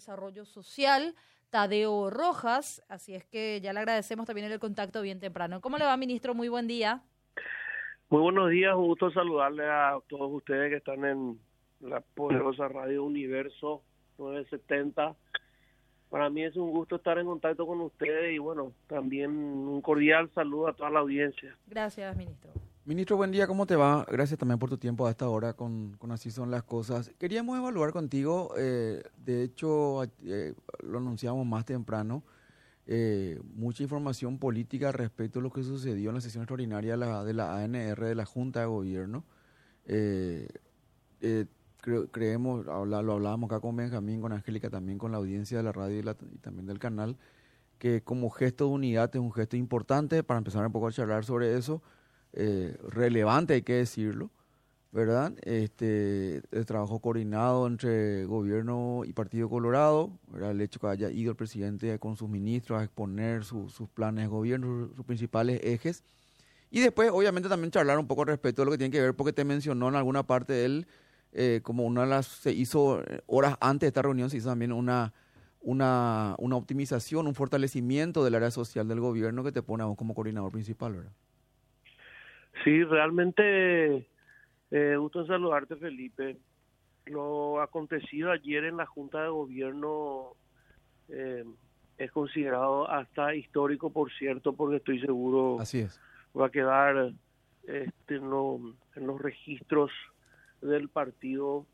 Desarrollo 0.00 0.46
Social, 0.46 1.14
Tadeo 1.50 2.08
Rojas. 2.08 2.82
Así 2.88 3.14
es 3.14 3.26
que 3.26 3.60
ya 3.60 3.74
le 3.74 3.80
agradecemos 3.80 4.24
también 4.24 4.50
el 4.50 4.58
contacto 4.58 5.02
bien 5.02 5.20
temprano. 5.20 5.60
¿Cómo 5.60 5.76
le 5.76 5.84
va, 5.84 5.94
ministro? 5.98 6.34
Muy 6.34 6.48
buen 6.48 6.66
día. 6.66 7.02
Muy 8.08 8.22
buenos 8.22 8.48
días, 8.48 8.74
un 8.74 8.86
gusto 8.86 9.10
saludarle 9.10 9.68
a 9.68 9.98
todos 10.08 10.32
ustedes 10.32 10.70
que 10.70 10.78
están 10.78 11.04
en 11.04 11.38
la 11.80 12.00
poderosa 12.00 12.66
Radio 12.66 13.04
Universo 13.04 13.82
970. 14.16 15.14
Para 16.08 16.30
mí 16.30 16.44
es 16.44 16.56
un 16.56 16.70
gusto 16.70 16.96
estar 16.96 17.18
en 17.18 17.26
contacto 17.26 17.66
con 17.66 17.82
ustedes 17.82 18.32
y 18.32 18.38
bueno, 18.38 18.72
también 18.86 19.30
un 19.30 19.82
cordial 19.82 20.30
saludo 20.34 20.68
a 20.68 20.72
toda 20.72 20.88
la 20.88 21.00
audiencia. 21.00 21.54
Gracias, 21.66 22.16
ministro. 22.16 22.50
Ministro, 22.90 23.16
buen 23.16 23.30
día, 23.30 23.46
¿cómo 23.46 23.66
te 23.66 23.76
va? 23.76 24.04
Gracias 24.10 24.36
también 24.36 24.58
por 24.58 24.68
tu 24.68 24.76
tiempo 24.76 25.06
a 25.06 25.10
esta 25.10 25.28
hora 25.28 25.52
con, 25.52 25.92
con 25.96 26.10
Así 26.10 26.32
son 26.32 26.50
las 26.50 26.64
cosas. 26.64 27.12
Queríamos 27.20 27.56
evaluar 27.56 27.92
contigo, 27.92 28.52
eh, 28.58 29.04
de 29.16 29.44
hecho 29.44 30.02
eh, 30.24 30.54
lo 30.82 30.98
anunciamos 30.98 31.46
más 31.46 31.64
temprano, 31.64 32.24
eh, 32.88 33.40
mucha 33.54 33.84
información 33.84 34.38
política 34.38 34.90
respecto 34.90 35.38
a 35.38 35.42
lo 35.42 35.52
que 35.52 35.62
sucedió 35.62 36.10
en 36.10 36.16
la 36.16 36.20
sesión 36.20 36.42
extraordinaria 36.42 36.96
de 36.96 37.32
la, 37.32 37.62
ANR 37.62 38.06
de 38.06 38.14
la 38.16 38.24
Junta 38.24 38.58
de 38.58 38.66
Gobierno. 38.66 39.22
creemos, 42.10 42.66
lo 42.66 42.96
hablábamos 42.96 43.52
acá 43.52 43.60
con 43.60 43.76
Benjamín, 43.76 44.20
con 44.20 44.32
Angélica, 44.32 44.68
también 44.68 44.98
con 44.98 45.12
la 45.12 45.18
audiencia 45.18 45.58
de 45.58 45.62
la 45.62 45.70
radio 45.70 45.96
y, 46.00 46.34
y 46.34 46.38
también 46.38 46.66
del 46.66 46.80
canal, 46.80 47.16
que 47.78 48.02
como 48.02 48.30
gesto 48.30 48.64
de 48.64 48.72
unidad 48.72 49.14
es 49.14 49.20
un 49.20 49.32
gesto 49.32 49.56
importante 49.56 50.24
para 50.24 50.38
empezar 50.38 50.66
un 50.66 50.72
poco 50.72 50.88
a 50.88 50.92
charlar 50.92 51.24
sobre 51.24 51.56
eso 51.56 51.80
eh, 52.32 52.76
relevante, 52.88 53.54
hay 53.54 53.62
que 53.62 53.74
decirlo, 53.74 54.30
¿verdad? 54.92 55.32
Este, 55.42 56.42
el 56.52 56.66
trabajo 56.66 57.00
coordinado 57.00 57.66
entre 57.66 58.24
gobierno 58.24 59.02
y 59.04 59.12
Partido 59.12 59.48
Colorado, 59.48 60.10
el 60.40 60.60
hecho 60.60 60.80
que 60.80 60.86
haya 60.88 61.10
ido 61.10 61.30
el 61.30 61.36
presidente 61.36 61.98
con 61.98 62.16
sus 62.16 62.28
ministros 62.28 62.80
a 62.80 62.84
exponer 62.84 63.44
sus 63.44 63.88
planes 63.94 64.24
de 64.24 64.28
gobierno, 64.28 64.90
sus, 64.94 65.04
principales 65.06 65.60
ejes. 65.62 66.04
Y 66.70 66.80
después, 66.80 67.10
obviamente, 67.10 67.48
también 67.48 67.72
charlar 67.72 67.98
un 67.98 68.06
poco 68.06 68.24
respecto 68.24 68.62
a 68.62 68.64
lo 68.64 68.70
que 68.70 68.78
tiene 68.78 68.92
que 68.92 69.00
ver, 69.00 69.14
porque 69.14 69.32
te 69.32 69.44
mencionó 69.44 69.88
en 69.88 69.96
alguna 69.96 70.22
parte 70.24 70.52
de 70.52 70.64
él, 70.64 70.86
eh, 71.32 71.60
como 71.62 71.84
una 71.84 72.02
de 72.02 72.08
las, 72.08 72.26
se 72.26 72.52
hizo 72.52 73.02
eh, 73.02 73.22
horas 73.26 73.56
antes 73.60 73.82
de 73.82 73.88
esta 73.88 74.02
reunión, 74.02 74.30
se 74.30 74.36
hizo 74.36 74.48
también 74.48 74.72
una, 74.72 75.12
una, 75.60 76.36
una 76.38 76.56
optimización, 76.56 77.26
un 77.26 77.34
fortalecimiento 77.34 78.24
del 78.24 78.36
área 78.36 78.52
social 78.52 78.86
del 78.86 79.00
gobierno 79.00 79.42
que 79.42 79.52
te 79.52 79.62
pone 79.62 79.82
a 79.82 79.86
vos 79.86 79.96
como 79.96 80.14
coordinador 80.14 80.52
principal, 80.52 80.94
¿verdad? 80.94 81.12
Sí, 82.64 82.84
realmente, 82.84 84.08
eh, 84.70 84.96
gusto 84.96 85.26
saludarte, 85.26 85.76
Felipe. 85.76 86.36
Lo 87.06 87.60
acontecido 87.60 88.30
ayer 88.30 88.64
en 88.64 88.76
la 88.76 88.86
Junta 88.86 89.22
de 89.22 89.28
Gobierno 89.28 90.34
eh, 91.08 91.44
es 91.98 92.10
considerado 92.12 92.88
hasta 92.88 93.34
histórico, 93.34 93.90
por 93.90 94.12
cierto, 94.12 94.52
porque 94.52 94.76
estoy 94.76 95.00
seguro 95.00 95.58
Así 95.60 95.80
es. 95.80 96.00
va 96.38 96.46
a 96.46 96.50
quedar 96.50 97.12
este, 97.64 98.16
en, 98.16 98.24
en 98.96 99.06
los 99.06 99.20
registros 99.20 99.90
del 100.60 100.88
partido 100.88 101.66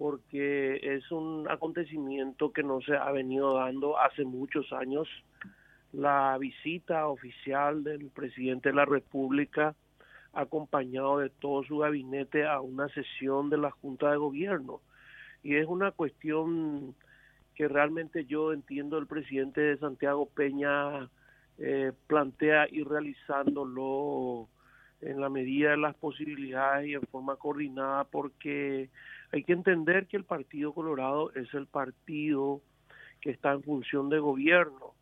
porque 0.00 0.80
es 0.82 1.10
un 1.12 1.46
acontecimiento 1.50 2.52
que 2.52 2.62
no 2.62 2.80
se 2.80 2.96
ha 2.96 3.10
venido 3.10 3.56
dando 3.56 3.98
hace 3.98 4.24
muchos 4.24 4.72
años. 4.72 5.06
La 5.92 6.38
visita 6.38 7.06
oficial 7.06 7.84
del 7.84 8.08
presidente 8.08 8.70
de 8.70 8.76
la 8.76 8.86
República 8.86 9.74
acompañado 10.32 11.18
de 11.18 11.30
todo 11.30 11.62
su 11.64 11.78
gabinete 11.78 12.46
a 12.46 12.60
una 12.60 12.88
sesión 12.88 13.50
de 13.50 13.58
la 13.58 13.70
Junta 13.70 14.10
de 14.10 14.16
Gobierno. 14.16 14.80
Y 15.42 15.56
es 15.56 15.66
una 15.66 15.90
cuestión 15.90 16.94
que 17.54 17.68
realmente 17.68 18.24
yo 18.24 18.52
entiendo 18.52 18.98
el 18.98 19.06
presidente 19.06 19.60
de 19.60 19.78
Santiago 19.78 20.26
Peña 20.26 21.10
eh, 21.58 21.92
plantea 22.06 22.66
ir 22.70 22.88
realizándolo 22.88 24.48
en 25.00 25.20
la 25.20 25.28
medida 25.28 25.70
de 25.70 25.76
las 25.76 25.94
posibilidades 25.94 26.88
y 26.88 26.94
en 26.94 27.02
forma 27.02 27.36
coordinada 27.36 28.04
porque 28.04 28.90
hay 29.32 29.44
que 29.44 29.52
entender 29.52 30.06
que 30.06 30.16
el 30.16 30.24
Partido 30.24 30.72
Colorado 30.72 31.32
es 31.34 31.52
el 31.54 31.66
partido 31.66 32.60
que 33.20 33.30
está 33.30 33.52
en 33.52 33.62
función 33.62 34.08
de 34.08 34.18
gobierno, 34.18 34.94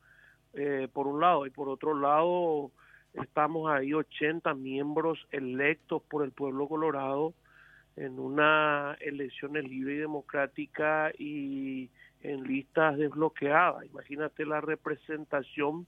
eh, 0.54 0.88
por 0.92 1.06
un 1.06 1.20
lado, 1.20 1.46
y 1.46 1.50
por 1.50 1.68
otro 1.68 1.94
lado, 1.98 2.72
Estamos 3.14 3.70
ahí 3.70 3.94
80 3.94 4.54
miembros 4.54 5.26
electos 5.30 6.02
por 6.08 6.24
el 6.24 6.32
pueblo 6.32 6.68
colorado 6.68 7.34
en 7.96 8.18
una 8.18 8.96
elección 9.00 9.54
libre 9.54 9.94
y 9.94 9.98
democrática 9.98 11.10
y 11.18 11.90
en 12.22 12.44
listas 12.44 12.96
desbloqueadas. 12.96 13.84
Imagínate 13.86 14.44
la 14.44 14.60
representación 14.60 15.86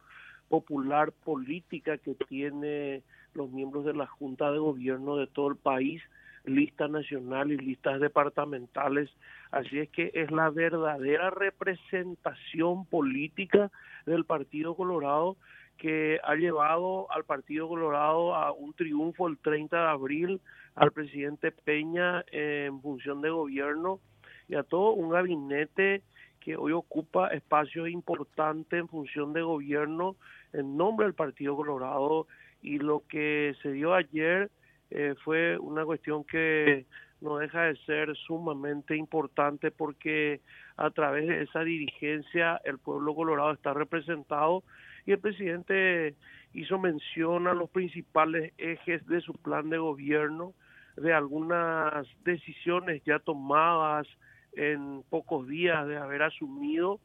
popular 0.49 1.13
política 1.13 1.99
que 1.99 2.15
tiene 2.29 3.03
los 3.35 3.51
miembros 3.51 3.85
de 3.85 3.95
la 3.95 4.07
Junta 4.07 4.51
de 4.51 4.59
Gobierno 4.59 5.17
de 5.17 5.29
todo 5.29 5.49
el 5.49 5.57
país, 5.57 6.03
lista 6.45 6.89
nacional 6.89 7.53
y 7.53 7.59
listas 7.59 8.01
departamentales. 8.01 9.09
Así 9.53 9.79
es 9.79 9.89
que 9.91 10.11
es 10.15 10.31
la 10.33 10.51
verdadera 10.51 11.31
representación 11.31 12.87
política 12.87 13.71
del 14.07 14.25
Partido 14.25 14.75
Colorado 14.75 15.37
que 15.81 16.21
ha 16.23 16.35
llevado 16.35 17.11
al 17.11 17.25
Partido 17.25 17.67
Colorado 17.67 18.35
a 18.35 18.53
un 18.53 18.75
triunfo 18.75 19.29
el 19.29 19.39
30 19.39 19.75
de 19.75 19.89
abril, 19.89 20.41
al 20.75 20.93
presidente 20.93 21.53
Peña 21.53 22.23
en 22.31 22.83
función 22.83 23.23
de 23.23 23.31
gobierno 23.31 23.99
y 24.47 24.57
a 24.57 24.63
todo 24.63 24.93
un 24.93 25.09
gabinete 25.09 26.03
que 26.39 26.55
hoy 26.57 26.73
ocupa 26.73 27.29
espacios 27.29 27.89
importantes 27.89 28.79
en 28.79 28.89
función 28.89 29.33
de 29.33 29.41
gobierno 29.41 30.17
en 30.53 30.77
nombre 30.77 31.07
del 31.07 31.15
Partido 31.15 31.57
Colorado. 31.57 32.27
Y 32.61 32.79
lo 32.79 33.03
que 33.09 33.55
se 33.63 33.73
dio 33.73 33.95
ayer 33.95 34.51
eh, 34.91 35.15
fue 35.25 35.57
una 35.59 35.87
cuestión 35.87 36.25
que 36.25 36.85
no 37.23 37.39
deja 37.39 37.63
de 37.63 37.77
ser 37.87 38.15
sumamente 38.17 38.97
importante 38.97 39.71
porque 39.71 40.41
a 40.81 40.91
través 40.91 41.29
de 41.29 41.43
esa 41.43 41.61
dirigencia 41.61 42.59
el 42.65 42.79
pueblo 42.79 43.15
colorado 43.15 43.53
está 43.53 43.75
representado 43.75 44.65
y 45.05 45.13
el 45.13 45.19
presidente 45.19 46.15
hizo 46.55 46.79
mención 46.79 47.47
a 47.47 47.53
los 47.53 47.69
principales 47.69 48.55
ejes 48.57 49.07
de 49.07 49.21
su 49.21 49.35
plan 49.35 49.69
de 49.69 49.77
gobierno, 49.77 50.55
de 50.97 51.13
algunas 51.13 52.07
decisiones 52.25 53.03
ya 53.05 53.19
tomadas 53.19 54.07
en 54.55 55.03
pocos 55.11 55.47
días 55.47 55.87
de 55.87 55.99
haber 55.99 56.23
asumido 56.23 56.99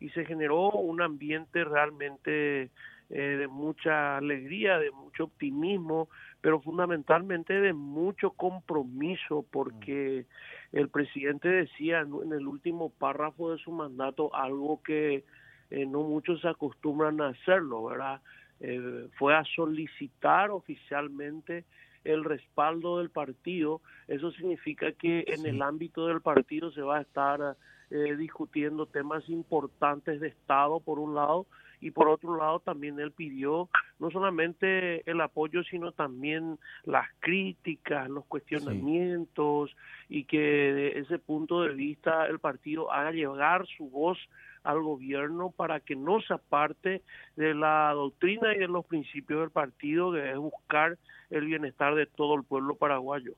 y 0.00 0.10
se 0.10 0.26
generó 0.26 0.70
un 0.72 1.00
ambiente 1.00 1.64
realmente 1.64 2.70
eh, 3.08 3.36
de 3.38 3.48
mucha 3.48 4.18
alegría, 4.18 4.78
de 4.78 4.90
mucho 4.90 5.24
optimismo, 5.24 6.10
pero 6.44 6.60
fundamentalmente 6.60 7.58
de 7.58 7.72
mucho 7.72 8.32
compromiso, 8.32 9.46
porque 9.50 10.26
el 10.72 10.90
presidente 10.90 11.48
decía 11.48 12.00
en 12.00 12.34
el 12.34 12.46
último 12.46 12.90
párrafo 12.90 13.52
de 13.52 13.58
su 13.64 13.72
mandato 13.72 14.34
algo 14.34 14.82
que 14.82 15.24
eh, 15.70 15.86
no 15.86 16.02
muchos 16.02 16.42
se 16.42 16.48
acostumbran 16.48 17.22
a 17.22 17.28
hacerlo, 17.28 17.82
¿verdad? 17.86 18.20
Eh, 18.60 19.08
fue 19.18 19.34
a 19.34 19.42
solicitar 19.56 20.50
oficialmente 20.50 21.64
el 22.04 22.24
respaldo 22.24 22.98
del 22.98 23.08
partido. 23.08 23.80
Eso 24.06 24.30
significa 24.32 24.92
que 24.92 25.24
en 25.26 25.46
el 25.46 25.62
ámbito 25.62 26.08
del 26.08 26.20
partido 26.20 26.70
se 26.72 26.82
va 26.82 26.98
a 26.98 27.00
estar 27.00 27.56
eh, 27.90 28.16
discutiendo 28.16 28.84
temas 28.84 29.26
importantes 29.30 30.20
de 30.20 30.28
Estado, 30.28 30.80
por 30.80 30.98
un 30.98 31.14
lado, 31.14 31.46
y 31.80 31.90
por 31.90 32.08
otro 32.08 32.36
lado 32.36 32.60
también 32.60 32.98
él 33.00 33.12
pidió 33.12 33.68
no 33.98 34.10
solamente 34.10 35.08
el 35.10 35.20
apoyo, 35.20 35.62
sino 35.64 35.92
también 35.92 36.58
las 36.84 37.08
críticas, 37.20 38.08
los 38.10 38.24
cuestionamientos, 38.26 39.74
y 40.08 40.24
que 40.24 40.38
de 40.38 40.98
ese 40.98 41.18
punto 41.18 41.62
de 41.62 41.74
vista 41.74 42.26
el 42.26 42.38
partido 42.38 42.92
haga 42.92 43.12
llegar 43.12 43.66
su 43.76 43.88
voz 43.88 44.18
al 44.64 44.82
gobierno 44.82 45.50
para 45.50 45.80
que 45.80 45.94
no 45.94 46.20
se 46.22 46.34
aparte 46.34 47.02
de 47.36 47.54
la 47.54 47.92
doctrina 47.92 48.54
y 48.54 48.58
de 48.58 48.68
los 48.68 48.84
principios 48.86 49.40
del 49.40 49.50
partido, 49.50 50.12
que 50.12 50.30
es 50.30 50.38
buscar 50.38 50.98
el 51.30 51.44
bienestar 51.44 51.94
de 51.94 52.06
todo 52.06 52.34
el 52.34 52.44
pueblo 52.44 52.74
paraguayo. 52.74 53.34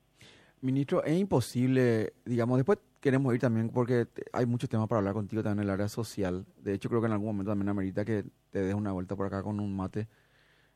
Ministro, 0.62 1.04
es 1.04 1.18
imposible, 1.18 2.14
digamos, 2.24 2.56
después 2.58 2.78
queremos 3.06 3.32
ir 3.32 3.40
también 3.40 3.68
porque 3.68 4.08
hay 4.32 4.46
muchos 4.46 4.68
temas 4.68 4.88
para 4.88 4.98
hablar 4.98 5.14
contigo 5.14 5.40
también 5.40 5.60
en 5.60 5.68
el 5.68 5.70
área 5.70 5.86
social. 5.86 6.44
De 6.56 6.74
hecho, 6.74 6.88
creo 6.88 7.00
que 7.00 7.06
en 7.06 7.12
algún 7.12 7.28
momento 7.28 7.52
también 7.52 7.68
amerita 7.68 8.04
que 8.04 8.24
te 8.50 8.60
des 8.60 8.74
una 8.74 8.90
vuelta 8.90 9.14
por 9.14 9.26
acá 9.26 9.44
con 9.44 9.60
un 9.60 9.76
mate. 9.76 10.08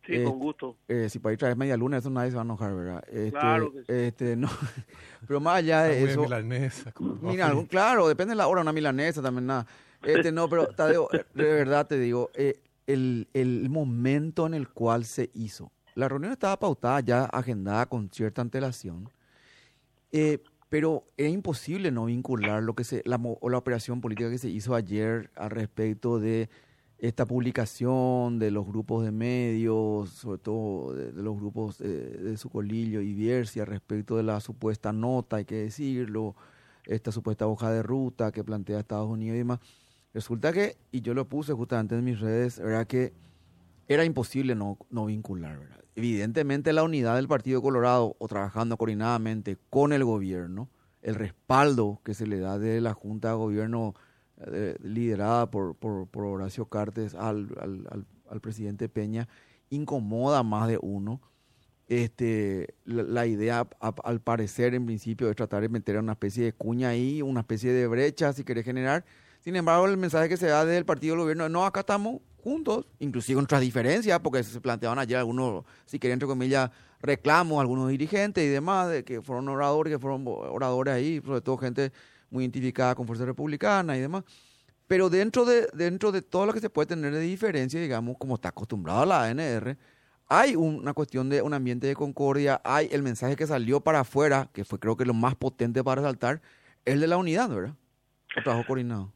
Sí, 0.06 0.23
con 0.23 0.38
gusto. 0.38 0.77
Eh, 0.87 1.09
si 1.11 1.19
para 1.19 1.32
ir 1.32 1.41
traer 1.41 1.56
media 1.56 1.77
luna, 1.77 1.97
eso 1.97 2.09
nadie 2.09 2.31
se 2.31 2.37
va 2.37 2.43
a 2.43 2.44
enojar, 2.44 2.73
¿verdad? 2.73 3.03
Este, 3.09 3.32
claro 3.32 3.73
que 3.73 3.81
sí. 3.81 3.85
Este, 3.88 4.37
no, 4.37 4.49
pero 5.27 5.41
más 5.41 5.56
allá 5.56 5.82
de 5.82 6.05
eso... 6.05 6.23
milanesa. 6.23 6.93
Mira, 7.21 7.53
claro, 7.69 8.06
depende 8.06 8.31
de 8.31 8.37
la 8.37 8.47
hora, 8.47 8.61
una 8.61 8.73
milanesa 8.73 9.21
también, 9.21 9.47
nada. 9.47 9.67
Este, 10.00 10.31
no, 10.31 10.49
pero 10.49 10.69
Tadeo, 10.69 11.09
de 11.35 11.44
verdad 11.44 11.88
te 11.88 11.99
digo, 11.99 12.31
eh, 12.35 12.61
el, 12.87 13.27
el 13.35 13.69
momento 13.71 14.47
en 14.47 14.55
el 14.55 14.69
cual 14.69 15.05
se 15.05 15.31
hizo. 15.35 15.73
La 15.97 16.09
reunión 16.09 16.31
estaba 16.31 16.56
pautada, 16.61 17.00
ya 17.00 17.25
agendada 17.25 17.87
con 17.87 18.09
cierta 18.09 18.41
antelación. 18.41 19.11
Eh, 20.12 20.38
pero 20.70 21.05
es 21.17 21.31
imposible 21.31 21.90
no 21.90 22.06
vincular 22.06 22.62
lo 22.62 22.75
que 22.75 22.84
se, 22.84 23.02
la, 23.05 23.19
la 23.19 23.58
operación 23.58 24.00
política 24.00 24.31
que 24.31 24.38
se 24.38 24.49
hizo 24.49 24.75
ayer 24.75 25.31
al 25.34 25.50
respecto 25.50 26.19
de 26.19 26.49
esta 26.99 27.26
publicación 27.26 28.38
de 28.38 28.50
los 28.50 28.67
grupos 28.67 29.05
de 29.05 29.11
medios, 29.11 30.11
sobre 30.11 30.38
todo 30.38 30.94
de, 30.94 31.12
los 31.12 31.37
grupos 31.37 31.78
de, 31.78 31.88
de 31.88 32.37
Sucolillo 32.37 33.00
y 33.00 33.14
Biercia 33.14 33.64
respecto 33.64 34.17
de 34.17 34.22
la 34.22 34.40
supuesta 34.40 34.93
nota, 34.93 35.37
hay 35.37 35.44
que 35.44 35.56
decirlo, 35.56 36.37
esta 36.87 37.11
supuesta 37.11 37.49
hoja 37.49 37.72
de 37.72 37.82
ruta 37.82 38.31
que 38.31 38.44
plantea 38.44 38.78
Estados 38.78 39.08
Unidos 39.08 39.34
y 39.34 39.38
demás. 39.38 39.61
Resulta 40.14 40.52
que, 40.52 40.76
y 40.93 41.00
yo 41.00 41.14
lo 41.14 41.28
puse 41.28 41.52
justamente 41.52 41.96
en 41.96 42.05
mis 42.05 42.20
redes, 42.20 42.58
era 42.58 42.84
que 42.84 43.12
era 43.88 44.05
imposible 44.05 44.55
no, 44.55 44.78
no 44.88 45.06
vincular. 45.06 45.58
¿verdad? 45.58 45.81
Evidentemente 46.00 46.73
la 46.73 46.82
unidad 46.82 47.17
del 47.17 47.29
Partido 47.29 47.61
Colorado, 47.61 48.17
o 48.19 48.26
trabajando 48.26 48.79
coordinadamente 48.79 49.58
con 49.69 49.93
el 49.93 50.02
gobierno, 50.02 50.70
el 51.02 51.14
respaldo 51.14 52.00
que 52.02 52.14
se 52.14 52.26
le 52.26 52.38
da 52.38 52.58
de 52.58 52.81
la 52.81 52.94
Junta 52.94 53.29
de 53.29 53.35
Gobierno 53.35 53.94
eh, 54.47 54.76
liderada 54.82 55.50
por, 55.50 55.75
por, 55.75 56.06
por, 56.06 56.25
Horacio 56.25 56.64
Cartes 56.64 57.14
al, 57.14 57.55
al, 57.61 58.06
al, 58.31 58.41
presidente 58.41 58.88
Peña, 58.88 59.29
incomoda 59.69 60.43
más 60.43 60.69
de 60.69 60.79
uno. 60.81 61.20
Este, 61.87 62.76
la, 62.87 63.26
idea, 63.26 63.69
al 63.81 64.20
parecer, 64.23 64.75
en 64.75 64.87
principio, 64.87 65.29
es 65.29 65.37
tratar 65.37 65.61
de 65.61 65.69
meter 65.69 65.99
una 65.99 66.12
especie 66.12 66.44
de 66.44 66.55
cuña 66.55 66.88
ahí, 66.88 67.20
una 67.20 67.41
especie 67.41 67.75
de 67.75 67.87
brecha, 67.87 68.32
si 68.32 68.43
quiere 68.43 68.62
generar. 68.62 69.05
Sin 69.41 69.55
embargo, 69.55 69.87
el 69.87 69.99
mensaje 69.99 70.31
que 70.31 70.38
se 70.38 70.46
da 70.46 70.64
desde 70.64 70.79
el 70.79 70.87
partido 70.87 71.14
del 71.14 71.25
gobierno, 71.25 71.50
no, 71.50 71.67
acá 71.67 71.81
estamos 71.81 72.23
juntos, 72.41 72.87
inclusive 72.99 73.37
con 73.37 73.45
otras 73.45 73.61
diferencias, 73.61 74.19
porque 74.21 74.43
se 74.43 74.61
planteaban 74.61 74.99
ayer 74.99 75.19
algunos, 75.19 75.65
si 75.87 75.99
quieren, 75.99 76.15
entre 76.15 76.27
comillas, 76.27 76.71
reclamos, 77.01 77.61
algunos 77.61 77.89
dirigentes 77.89 78.45
y 78.45 78.49
demás, 78.49 78.89
de 78.89 79.05
que 79.05 79.23
fueron 79.23 79.49
oradores, 79.49 79.93
que 79.93 79.99
fueron 79.99 80.25
oradores 80.27 80.95
ahí, 80.95 81.21
sobre 81.25 81.41
todo 81.41 81.57
gente 81.59 81.93
muy 82.31 82.45
identificada 82.45 82.95
con 82.95 83.07
Fuerza 83.07 83.25
Republicana 83.25 83.97
y 83.97 84.01
demás. 84.01 84.25
Pero 84.87 85.09
dentro 85.09 85.45
de, 85.45 85.69
dentro 85.73 86.11
de 86.11 86.23
todo 86.23 86.47
lo 86.47 86.53
que 86.53 86.61
se 86.61 86.71
puede 86.71 86.87
tener 86.87 87.13
de 87.13 87.21
diferencia, 87.21 87.81
digamos, 87.81 88.17
como 88.19 88.35
está 88.35 88.49
acostumbrado 88.49 89.05
la 89.07 89.25
ANR, 89.25 89.77
hay 90.27 90.55
una 90.57 90.95
cuestión 90.95 91.29
de 91.29 91.43
un 91.43 91.55
ambiente 91.55 91.87
de 91.87 91.95
concordia, 91.95 92.61
hay 92.65 92.89
el 92.93 93.03
mensaje 93.03 93.37
que 93.37 93.47
salió 93.47 93.81
para 93.81 94.01
afuera, 94.01 94.49
que 94.53 94.65
fue 94.65 94.79
creo 94.79 94.97
que 94.97 95.05
lo 95.05 95.15
más 95.15 95.35
potente 95.35 95.83
para 95.83 96.03
resaltar, 96.03 96.41
el 96.85 97.01
de 97.01 97.07
la 97.09 97.17
unidad, 97.17 97.49
¿verdad? 97.49 97.75
El 98.37 98.45
trabajo 98.45 98.65
coordinado. 98.67 99.13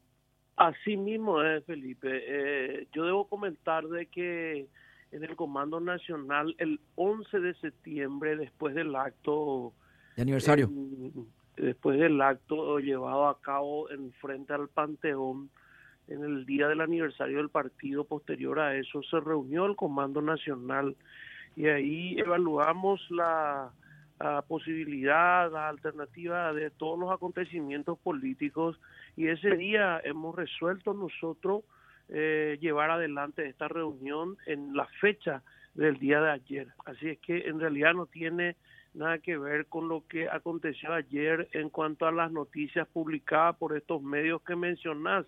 Así 0.55 0.97
mismo 0.97 1.41
es, 1.41 1.65
Felipe. 1.65 2.09
Eh, 2.11 2.87
yo 2.93 3.05
debo 3.05 3.27
comentar 3.27 3.87
de 3.87 4.05
que 4.07 4.67
en 5.11 5.23
el 5.23 5.35
Comando 5.35 5.79
Nacional, 5.79 6.55
el 6.57 6.79
11 6.95 7.39
de 7.39 7.53
septiembre, 7.55 8.37
después 8.37 8.75
del 8.75 8.95
acto... 8.95 9.73
De 10.15 10.21
aniversario 10.21 10.69
después 11.57 11.99
del 11.99 12.21
acto 12.21 12.79
llevado 12.79 13.27
a 13.27 13.39
cabo 13.39 13.89
en 13.89 14.11
frente 14.13 14.53
al 14.53 14.67
Panteón, 14.67 15.49
en 16.07 16.23
el 16.23 16.45
día 16.45 16.67
del 16.67 16.81
aniversario 16.81 17.37
del 17.37 17.49
partido, 17.49 18.03
posterior 18.03 18.59
a 18.59 18.75
eso, 18.75 19.01
se 19.03 19.19
reunió 19.19 19.65
el 19.65 19.75
Comando 19.75 20.21
Nacional 20.21 20.95
y 21.55 21.67
ahí 21.67 22.19
evaluamos 22.19 23.01
la, 23.09 23.71
posibilidad, 24.47 25.51
la 25.51 25.67
alternativa 25.67 26.53
de 26.53 26.69
todos 26.69 26.97
los 26.97 27.11
acontecimientos 27.11 27.99
políticos 27.99 28.79
y 29.15 29.27
ese 29.27 29.55
día 29.57 29.99
hemos 30.03 30.35
resuelto 30.35 30.93
nosotros 30.93 31.63
eh, 32.09 32.57
llevar 32.61 32.91
adelante 32.91 33.47
esta 33.47 33.67
reunión 33.67 34.37
en 34.45 34.75
la 34.75 34.87
fecha 35.01 35.41
del 35.73 35.97
día 35.97 36.21
de 36.21 36.31
ayer. 36.31 36.67
Así 36.85 37.09
es 37.09 37.19
que 37.19 37.47
en 37.47 37.59
realidad 37.59 37.93
no 37.93 38.05
tiene 38.05 38.55
nada 38.93 39.17
que 39.17 39.37
ver 39.37 39.65
con 39.65 39.89
lo 39.89 40.03
que 40.07 40.29
aconteció 40.29 40.93
ayer 40.93 41.49
en 41.51 41.69
cuanto 41.69 42.05
a 42.05 42.11
las 42.11 42.31
noticias 42.31 42.87
publicadas 42.87 43.57
por 43.57 43.75
estos 43.75 44.01
medios 44.01 44.41
que 44.43 44.55
mencionás, 44.55 45.25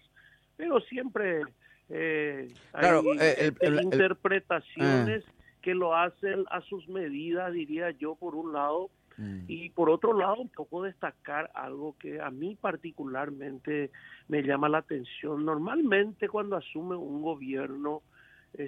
pero 0.56 0.80
siempre 0.81 1.42
eh, 1.89 2.48
hay 2.74 2.89
eh, 3.19 3.54
interpretaciones. 3.81 5.24
Que 5.62 5.74
lo 5.74 5.95
hacen 5.95 6.45
a 6.50 6.62
sus 6.62 6.88
medidas, 6.88 7.54
diría 7.54 7.92
yo, 7.92 8.15
por 8.15 8.36
un 8.36 8.54
lado, 8.54 8.89
mm. 9.18 9.45
y 9.48 9.69
por 9.71 9.89
otro 9.89 10.13
lado, 10.13 10.36
un 10.36 10.50
poco 10.50 10.83
destacar 10.83 11.51
algo 11.54 11.95
que 12.00 12.21
a 12.21 12.30
mí 12.30 12.56
particularmente 12.59 13.92
me 14.27 14.44
llama 14.44 14.69
la 14.69 14.80
atención. 14.80 15.45
Normalmente 15.45 16.30
cuando 16.30 16.56
asume 16.56 16.95
un 16.95 17.21
gobierno, 17.21 18.01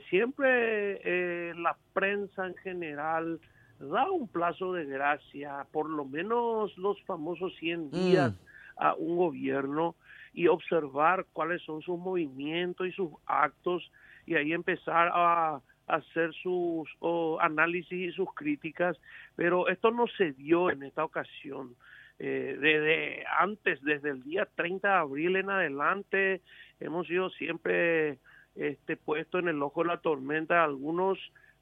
siempre 0.10 1.54
la 1.56 1.76
prensa 1.94 2.48
en 2.48 2.56
general, 2.56 3.40
da 3.80 4.12
un 4.12 4.28
plazo 4.28 4.74
de 4.74 4.86
gracia, 4.86 5.66
por 5.72 5.90
lo 5.90 6.06
menos 6.06 6.78
los 6.78 7.02
famosos 7.04 7.56
100 7.60 7.88
mm. 7.88 7.92
días 7.92 8.34
a 8.78 8.94
un 8.96 9.18
gobierno 9.18 9.96
y 10.34 10.48
observar 10.48 11.26
cuáles 11.34 11.62
son 11.64 11.82
sus 11.82 11.98
movimientos 11.98 12.88
y 12.88 12.92
sus 12.92 13.12
actos 13.26 13.90
y 14.26 14.36
ahí 14.36 14.54
empezar 14.54 15.10
a 15.14 15.62
hacer 15.90 16.34
sus 16.34 16.88
análisis 17.42 17.92
y 17.92 18.12
sus 18.12 18.34
críticas, 18.34 18.98
pero 19.36 19.68
esto 19.68 19.92
no 19.92 20.08
se 20.08 20.32
dio 20.34 20.70
en 20.70 20.84
esta 20.84 21.04
ocasión. 21.04 21.76
Eh, 22.20 22.58
desde 22.60 23.26
antes, 23.40 23.82
desde 23.82 24.10
el 24.10 24.24
día 24.24 24.48
30 24.56 24.88
de 24.88 24.94
abril 24.94 25.36
en 25.38 25.50
adelante, 25.50 26.42
hemos 26.80 27.08
sido 27.08 27.30
siempre 27.30 28.20
este, 28.56 28.98
puesto 28.98 29.40
en 29.40 29.48
el 29.48 29.62
ojo 29.64 29.84
de 29.84 29.88
la 29.88 29.98
tormenta 29.98 30.64
algunos 30.64 31.18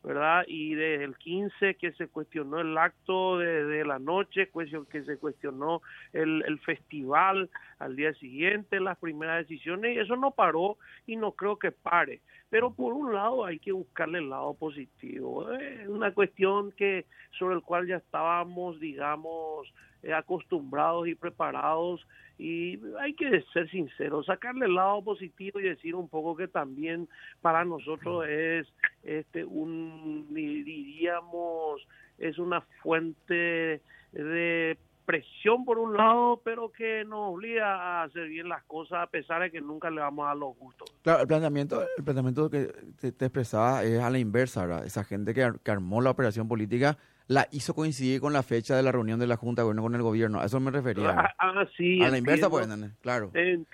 ¿verdad? 0.07 0.45
Y 0.47 0.73
desde 0.73 1.03
el 1.03 1.17
15 1.17 1.75
que 1.75 1.91
se 1.91 2.07
cuestionó 2.07 2.61
el 2.61 2.77
acto 2.77 3.39
de, 3.39 3.83
la 3.83 3.99
noche, 3.99 4.49
que 4.89 5.03
se 5.03 5.17
cuestionó 5.17 5.81
el, 6.13 6.45
el, 6.47 6.59
festival 6.59 7.49
al 7.79 7.97
día 7.97 8.13
siguiente, 8.13 8.79
las 8.79 8.97
primeras 8.99 9.45
decisiones, 9.45 9.97
y 9.97 9.99
eso 9.99 10.15
no 10.15 10.31
paró 10.31 10.77
y 11.05 11.17
no 11.17 11.33
creo 11.33 11.59
que 11.59 11.71
pare. 11.73 12.21
Pero 12.49 12.73
por 12.73 12.93
un 12.93 13.13
lado 13.13 13.43
hay 13.43 13.59
que 13.59 13.73
buscarle 13.73 14.19
el 14.19 14.29
lado 14.29 14.53
positivo. 14.53 15.51
Es 15.51 15.89
una 15.89 16.13
cuestión 16.13 16.71
que 16.71 17.05
sobre 17.37 17.55
el 17.55 17.61
cual 17.61 17.85
ya 17.85 17.97
estábamos, 17.97 18.79
digamos, 18.79 19.67
eh, 19.67 19.96
acostumbrados 20.13 21.07
y 21.07 21.15
preparados 21.15 22.05
y 22.37 22.79
hay 22.99 23.13
que 23.13 23.43
ser 23.53 23.69
sinceros, 23.69 24.27
sacarle 24.27 24.65
el 24.65 24.75
lado 24.75 25.01
positivo 25.03 25.59
y 25.59 25.63
decir 25.63 25.95
un 25.95 26.07
poco 26.07 26.35
que 26.35 26.47
también 26.47 27.09
para 27.41 27.65
nosotros 27.65 28.27
es 28.27 28.67
este 29.03 29.43
un 29.43 30.27
diríamos 30.33 31.87
es 32.19 32.37
una 32.37 32.61
fuente 32.81 33.81
de 34.11 34.77
presión 35.07 35.63
por 35.63 35.79
un 35.79 35.95
lado, 35.95 36.41
pero 36.43 36.69
que 36.69 37.05
nos 37.05 37.33
obliga 37.33 38.01
a 38.01 38.03
hacer 38.03 38.27
bien 38.27 38.49
las 38.49 38.61
cosas 38.65 38.99
a 39.03 39.07
pesar 39.07 39.41
de 39.41 39.49
que 39.49 39.61
nunca 39.61 39.89
le 39.89 40.01
vamos 40.01 40.27
a 40.27 40.35
los 40.35 40.55
gustos. 40.57 40.93
Claro, 41.01 41.21
el 41.21 41.27
planteamiento, 41.27 41.81
el 41.81 42.03
planteamiento 42.03 42.49
que 42.49 42.65
te, 42.99 43.07
expresaba 43.07 43.85
es 43.85 44.01
a 44.01 44.09
la 44.09 44.19
inversa, 44.19 44.65
¿verdad? 44.65 44.85
Esa 44.85 45.05
gente 45.05 45.33
que, 45.33 45.49
que 45.63 45.71
armó 45.71 46.01
la 46.01 46.09
operación 46.09 46.49
política 46.49 46.97
la 47.27 47.47
hizo 47.51 47.73
coincidir 47.73 48.21
con 48.21 48.31
la 48.31 48.41
fecha 48.41 48.75
de 48.75 48.83
la 48.83 48.91
reunión 48.91 49.19
de 49.19 49.27
la 49.27 49.35
Junta 49.35 49.61
de 49.61 49.65
Gobierno 49.65 49.83
con 49.83 49.95
el 49.95 50.01
gobierno. 50.01 50.39
A 50.39 50.45
eso 50.45 50.59
me 50.59 50.71
refería. 50.71 51.09
Ah, 51.09 51.35
ah 51.39 51.65
sí. 51.75 52.01
A 52.01 52.09
la 52.09 52.17
inversa, 52.17 52.49
pues, 52.49 52.67
claro. 53.01 53.31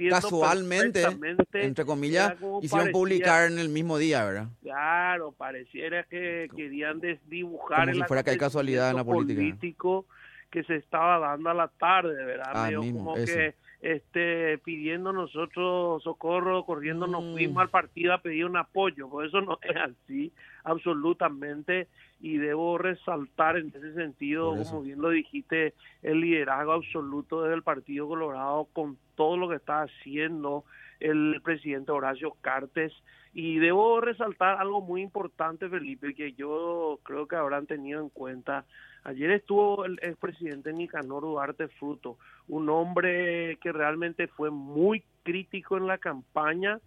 Casualmente, 0.09 1.05
entre 1.53 1.85
comillas, 1.85 2.33
hicieron 2.61 2.91
publicar 2.91 3.51
en 3.51 3.59
el 3.59 3.69
mismo 3.69 3.97
día, 3.97 4.25
¿verdad? 4.25 4.47
Claro, 4.61 5.31
pareciera 5.31 6.03
que 6.03 6.49
querían 6.55 6.99
desdibujar 6.99 7.85
como 7.85 7.93
si 7.93 8.03
fuera 8.03 8.23
que 8.23 8.31
hay 8.31 8.37
casualidad 8.37 8.89
en 8.89 8.97
la 8.97 9.03
política. 9.03 9.39
político 9.39 10.05
que 10.49 10.63
se 10.63 10.75
estaba 10.75 11.19
dando 11.19 11.49
a 11.49 11.53
la 11.53 11.67
tarde, 11.67 12.25
¿verdad? 12.25 12.51
Ah, 12.53 12.69
como 12.75 13.15
que 13.15 13.55
este, 13.83 14.57
pidiendo 14.59 15.11
nosotros 15.11 16.01
socorro, 16.03 16.63
corriendo, 16.63 17.05
nos 17.05 17.21
mm. 17.21 17.33
fuimos 17.33 17.61
al 17.63 17.69
partido 17.69 18.13
a 18.13 18.21
pedir 18.21 18.45
un 18.45 18.55
apoyo, 18.55 19.09
por 19.09 19.25
eso 19.25 19.41
no 19.41 19.59
es 19.61 19.75
así, 19.75 20.31
absolutamente, 20.63 21.89
y 22.21 22.37
debo 22.37 22.77
resaltar 22.77 23.57
en 23.57 23.67
ese 23.67 23.93
sentido, 23.93 24.55
como 24.55 24.83
bien 24.83 25.01
lo 25.01 25.09
dijiste, 25.09 25.73
el 26.01 26.21
liderazgo 26.21 26.71
absoluto 26.71 27.43
del 27.43 27.61
Partido 27.61 28.07
Colorado 28.07 28.69
con 28.71 28.97
todo 29.15 29.35
lo 29.35 29.49
que 29.49 29.57
está 29.57 29.81
haciendo 29.81 30.63
el 31.01 31.41
presidente 31.43 31.91
Horacio 31.91 32.37
Cartes, 32.39 32.93
y 33.33 33.59
debo 33.59 33.99
resaltar 33.99 34.61
algo 34.61 34.79
muy 34.79 35.01
importante, 35.01 35.67
Felipe, 35.67 36.15
que 36.15 36.31
yo 36.31 36.99
creo 37.03 37.27
que 37.27 37.35
habrán 37.35 37.65
tenido 37.65 37.99
en 37.99 38.07
cuenta, 38.07 38.63
Ayer 39.05 39.31
estuvo 39.31 39.83
el 39.83 39.99
expresidente 40.01 40.71
Nicanor 40.71 41.23
Duarte 41.23 41.67
Fruto, 41.67 42.17
un 42.47 42.69
hombre 42.69 43.57
que 43.61 43.73
realmente 43.73 44.27
fue 44.27 44.49
muy 44.49 45.03
crítico 45.23 45.75
en 45.77 45.87
la 45.87 45.97
campaña 45.97 46.79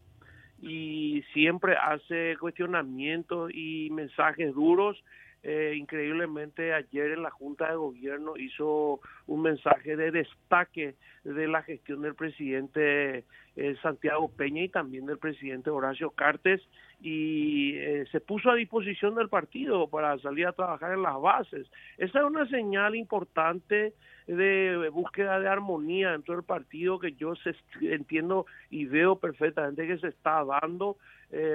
y 0.63 1.23
siempre 1.35 1.77
hace 1.77 2.37
cuestionamientos 2.41 3.51
y 3.53 3.91
mensajes 3.91 4.55
duros. 4.55 5.03
Eh, 5.49 5.77
increíblemente 5.77 6.75
ayer 6.75 7.13
en 7.13 7.23
la 7.23 7.31
Junta 7.31 7.71
de 7.71 7.77
Gobierno 7.77 8.37
hizo 8.37 8.99
un 9.29 9.43
mensaje 9.43 9.95
de 9.95 10.11
destaque 10.11 10.97
de 11.23 11.47
la 11.47 11.63
gestión 11.63 12.03
del 12.03 12.17
presidente 12.17 13.23
eh, 13.55 13.77
Santiago 13.81 14.29
Peña 14.29 14.65
y 14.65 14.69
también 14.69 15.07
del 15.07 15.19
presidente 15.19 15.71
Horacio 15.71 16.11
Cartes 16.11 16.61
y 17.01 17.77
eh, 17.77 18.07
se 18.11 18.19
puso 18.19 18.51
a 18.51 18.57
disposición 18.57 19.15
del 19.15 19.29
partido 19.29 19.87
para 19.87 20.19
salir 20.19 20.49
a 20.49 20.53
trabajar 20.53 20.95
en 20.95 21.03
las 21.03 21.21
bases. 21.21 21.71
Esa 21.97 22.19
es 22.19 22.25
una 22.25 22.49
señal 22.49 22.97
importante 22.97 23.95
de 24.27 24.91
búsqueda 24.93 25.39
de 25.39 25.47
armonía 25.47 26.11
dentro 26.11 26.35
del 26.35 26.43
partido 26.43 26.99
que 26.99 27.13
yo 27.13 27.37
se, 27.37 27.55
entiendo 27.83 28.47
y 28.69 28.87
veo 28.87 29.21
perfectamente 29.21 29.87
que 29.87 29.99
se 29.99 30.09
está 30.09 30.45
dando 30.45 30.97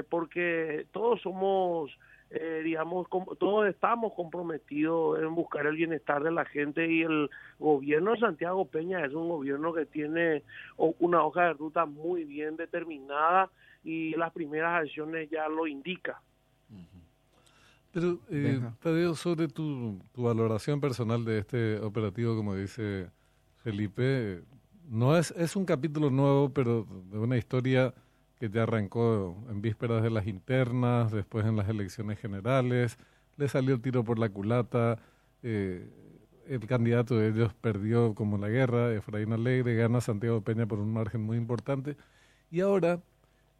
porque 0.09 0.85
todos 0.93 1.21
somos 1.21 1.91
eh, 2.33 2.61
digamos, 2.63 3.07
todos 3.37 3.67
estamos 3.67 4.13
comprometidos 4.13 5.19
en 5.19 5.35
buscar 5.35 5.65
el 5.65 5.75
bienestar 5.75 6.23
de 6.23 6.31
la 6.31 6.45
gente 6.45 6.89
y 6.89 7.01
el 7.01 7.29
gobierno 7.59 8.13
de 8.13 8.19
Santiago 8.19 8.65
Peña 8.65 9.05
es 9.05 9.13
un 9.13 9.27
gobierno 9.27 9.73
que 9.73 9.85
tiene 9.85 10.43
una 10.77 11.23
hoja 11.23 11.47
de 11.47 11.53
ruta 11.53 11.85
muy 11.85 12.23
bien 12.23 12.55
determinada 12.55 13.49
y 13.83 14.11
las 14.15 14.31
primeras 14.31 14.83
acciones 14.83 15.29
ya 15.29 15.49
lo 15.49 15.67
indican. 15.67 16.15
Pero, 17.91 18.19
eh, 18.29 18.61
Tadeo, 18.79 19.15
sobre 19.15 19.49
tu, 19.49 19.99
tu 20.13 20.23
valoración 20.23 20.79
personal 20.79 21.25
de 21.25 21.39
este 21.39 21.79
operativo, 21.79 22.37
como 22.37 22.55
dice 22.55 23.09
Felipe, 23.57 24.41
no 24.89 25.17
es, 25.17 25.31
es 25.31 25.57
un 25.57 25.65
capítulo 25.65 26.09
nuevo, 26.09 26.49
pero 26.53 26.87
de 27.11 27.17
una 27.17 27.35
historia 27.35 27.93
que 28.41 28.49
ya 28.49 28.63
arrancó 28.63 29.37
en 29.51 29.61
vísperas 29.61 30.01
de 30.01 30.09
las 30.09 30.25
internas, 30.25 31.11
después 31.11 31.45
en 31.45 31.55
las 31.55 31.69
elecciones 31.69 32.17
generales, 32.17 32.97
le 33.37 33.47
salió 33.47 33.75
el 33.75 33.81
tiro 33.81 34.03
por 34.03 34.17
la 34.17 34.29
culata, 34.29 34.97
eh, 35.43 35.87
el 36.47 36.65
candidato 36.65 37.19
de 37.19 37.27
ellos 37.27 37.53
perdió 37.53 38.15
como 38.15 38.39
la 38.39 38.49
guerra, 38.49 38.95
Efraín 38.95 39.31
Alegre, 39.31 39.75
gana 39.75 40.01
Santiago 40.01 40.41
Peña 40.41 40.65
por 40.65 40.79
un 40.79 40.91
margen 40.91 41.21
muy 41.21 41.37
importante, 41.37 41.97
y 42.49 42.61
ahora, 42.61 42.99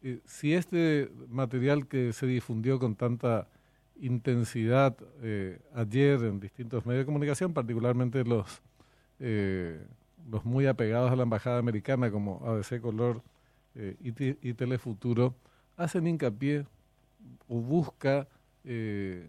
eh, 0.02 0.18
si 0.24 0.52
este 0.52 1.12
material 1.28 1.86
que 1.86 2.12
se 2.12 2.26
difundió 2.26 2.80
con 2.80 2.96
tanta 2.96 3.46
intensidad 4.00 4.96
eh, 5.22 5.60
ayer 5.76 6.24
en 6.24 6.40
distintos 6.40 6.84
medios 6.86 7.02
de 7.02 7.06
comunicación, 7.06 7.54
particularmente 7.54 8.24
los, 8.24 8.60
los 10.28 10.44
muy 10.44 10.66
apegados 10.66 11.12
a 11.12 11.14
la 11.14 11.22
embajada 11.22 11.60
americana 11.60 12.10
como 12.10 12.42
ABC 12.44 12.80
Color, 12.80 13.22
eh, 13.74 13.96
y, 14.00 14.52
Telefuturo 14.54 15.34
hacen 15.76 16.06
hincapié 16.06 16.66
o 17.48 17.56
busca 17.60 18.28
eh, 18.64 19.28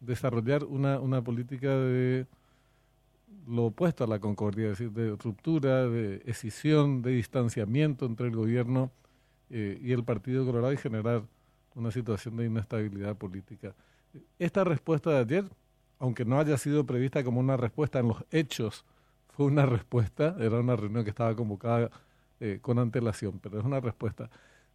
desarrollar 0.00 0.64
una, 0.64 0.98
una 1.00 1.22
política 1.22 1.76
de 1.76 2.26
lo 3.46 3.66
opuesto 3.66 4.04
a 4.04 4.06
la 4.06 4.18
concordia, 4.18 4.70
es 4.70 4.78
decir, 4.78 4.92
de 4.92 5.16
ruptura, 5.16 5.88
de 5.88 6.22
escisión, 6.26 7.02
de 7.02 7.12
distanciamiento 7.12 8.06
entre 8.06 8.28
el 8.28 8.36
gobierno 8.36 8.90
eh, 9.50 9.78
y 9.82 9.92
el 9.92 10.04
Partido 10.04 10.44
Colorado 10.44 10.72
y 10.72 10.76
generar 10.76 11.22
una 11.74 11.90
situación 11.90 12.36
de 12.36 12.46
inestabilidad 12.46 13.16
política. 13.16 13.74
Esta 14.38 14.64
respuesta 14.64 15.10
de 15.10 15.18
ayer, 15.18 15.44
aunque 15.98 16.24
no 16.24 16.38
haya 16.38 16.56
sido 16.58 16.84
prevista 16.84 17.24
como 17.24 17.40
una 17.40 17.56
respuesta 17.56 17.98
en 17.98 18.08
los 18.08 18.24
hechos, 18.30 18.84
fue 19.28 19.46
una 19.46 19.66
respuesta, 19.66 20.36
era 20.38 20.60
una 20.60 20.76
reunión 20.76 21.04
que 21.04 21.10
estaba 21.10 21.34
convocada 21.34 21.90
eh, 22.44 22.58
con 22.60 22.80
antelación, 22.80 23.38
pero 23.38 23.60
es 23.60 23.64
una 23.64 23.78
respuesta. 23.78 24.28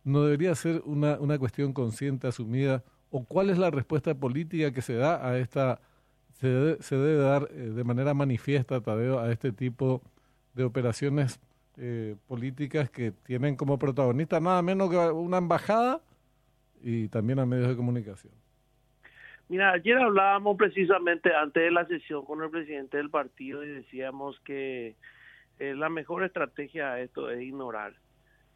¿No 0.06 0.24
debería 0.24 0.56
ser 0.56 0.82
una, 0.86 1.20
una 1.20 1.38
cuestión 1.38 1.74
consciente, 1.74 2.26
asumida? 2.26 2.82
¿O 3.12 3.26
cuál 3.26 3.50
es 3.50 3.58
la 3.58 3.70
respuesta 3.70 4.16
política 4.16 4.72
que 4.72 4.82
se 4.82 4.94
da 4.94 5.28
a 5.28 5.38
esta, 5.38 5.82
se 6.32 6.82
se 6.82 6.96
debe 6.96 7.18
dar 7.18 7.50
eh, 7.52 7.56
de 7.56 7.84
manera 7.84 8.14
manifiesta, 8.14 8.80
Tadeo, 8.80 9.20
a 9.20 9.34
este 9.34 9.52
tipo 9.52 10.02
de 10.54 10.64
operaciones 10.64 11.42
eh, 11.76 12.16
políticas 12.26 12.90
que 12.90 13.12
tienen 13.12 13.58
como 13.58 13.78
protagonista 13.78 14.40
nada 14.40 14.62
menos 14.62 14.90
que 14.90 14.96
una 14.96 15.38
embajada 15.38 16.00
y 16.82 17.10
también 17.10 17.40
a 17.40 17.46
medios 17.46 17.68
de 17.68 17.76
comunicación? 17.76 18.34
Mira, 19.50 19.74
ayer 19.74 19.98
hablábamos 19.98 20.56
precisamente 20.56 21.36
antes 21.36 21.64
de 21.64 21.72
la 21.72 21.86
sesión 21.86 22.24
con 22.24 22.42
el 22.42 22.50
presidente 22.50 22.96
del 22.96 23.10
partido 23.10 23.62
y 23.66 23.68
decíamos 23.68 24.40
que 24.46 24.96
eh, 25.60 25.74
la 25.76 25.90
mejor 25.90 26.24
estrategia 26.24 26.94
a 26.94 27.00
esto 27.02 27.30
es 27.30 27.42
ignorar. 27.42 27.94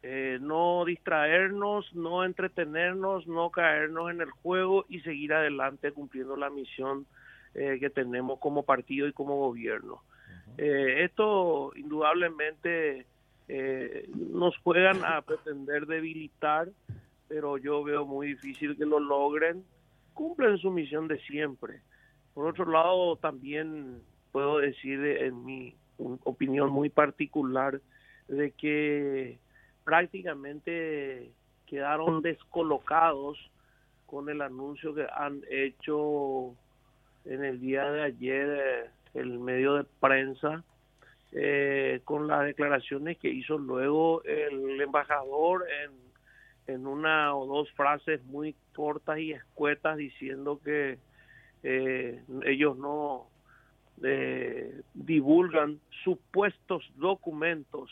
Eh, 0.02 0.38
no 0.40 0.84
distraernos, 0.84 1.92
no 1.94 2.24
entretenernos, 2.24 3.26
no 3.26 3.50
caernos 3.50 4.10
en 4.10 4.20
el 4.20 4.30
juego 4.30 4.84
y 4.88 5.00
seguir 5.00 5.32
adelante 5.32 5.92
cumpliendo 5.92 6.36
la 6.36 6.50
misión 6.50 7.06
eh, 7.54 7.78
que 7.78 7.90
tenemos 7.90 8.38
como 8.40 8.64
partido 8.64 9.06
y 9.06 9.12
como 9.12 9.36
gobierno. 9.36 10.02
esto 10.56 11.72
indudablemente 11.76 13.06
nos 14.30 14.56
juegan 14.58 15.04
a 15.04 15.20
pretender 15.22 15.86
debilitar, 15.86 16.68
pero 17.28 17.58
yo 17.58 17.82
veo 17.84 18.06
muy 18.06 18.28
difícil 18.28 18.76
que 18.76 18.86
lo 18.86 18.98
logren. 18.98 19.64
Cumplen 20.14 20.58
su 20.58 20.70
misión 20.70 21.08
de 21.08 21.18
siempre. 21.20 21.80
Por 22.34 22.46
otro 22.46 22.70
lado, 22.70 23.16
también 23.16 24.02
puedo 24.30 24.58
decir 24.58 25.04
en 25.04 25.44
mi 25.44 25.74
opinión 26.24 26.70
muy 26.70 26.88
particular 26.90 27.80
de 28.28 28.52
que 28.52 29.38
prácticamente 29.84 31.32
quedaron 31.66 32.22
descolocados 32.22 33.38
con 34.06 34.28
el 34.28 34.42
anuncio 34.42 34.94
que 34.94 35.06
han 35.14 35.42
hecho 35.50 36.54
en 37.24 37.44
el 37.44 37.60
día 37.60 37.90
de 37.90 38.02
ayer 38.02 38.48
eh, 38.48 38.90
el 39.14 39.38
medio 39.38 39.74
de 39.74 39.84
prensa 40.00 40.64
eh, 41.32 42.00
con 42.04 42.26
las 42.26 42.44
declaraciones 42.44 43.16
que 43.18 43.30
hizo 43.30 43.56
luego 43.56 44.22
el 44.24 44.80
embajador 44.80 45.64
en, 45.84 46.74
en 46.74 46.86
una 46.86 47.34
o 47.34 47.46
dos 47.46 47.70
frases 47.72 48.22
muy 48.24 48.54
cortas 48.74 49.18
y 49.18 49.32
escuetas 49.32 49.96
diciendo 49.96 50.60
que 50.62 50.98
eh, 51.62 52.22
ellos 52.44 52.76
no 52.76 53.28
eh, 54.02 54.82
divulgan 54.94 55.78
supuestos 56.02 56.90
documentos 56.96 57.90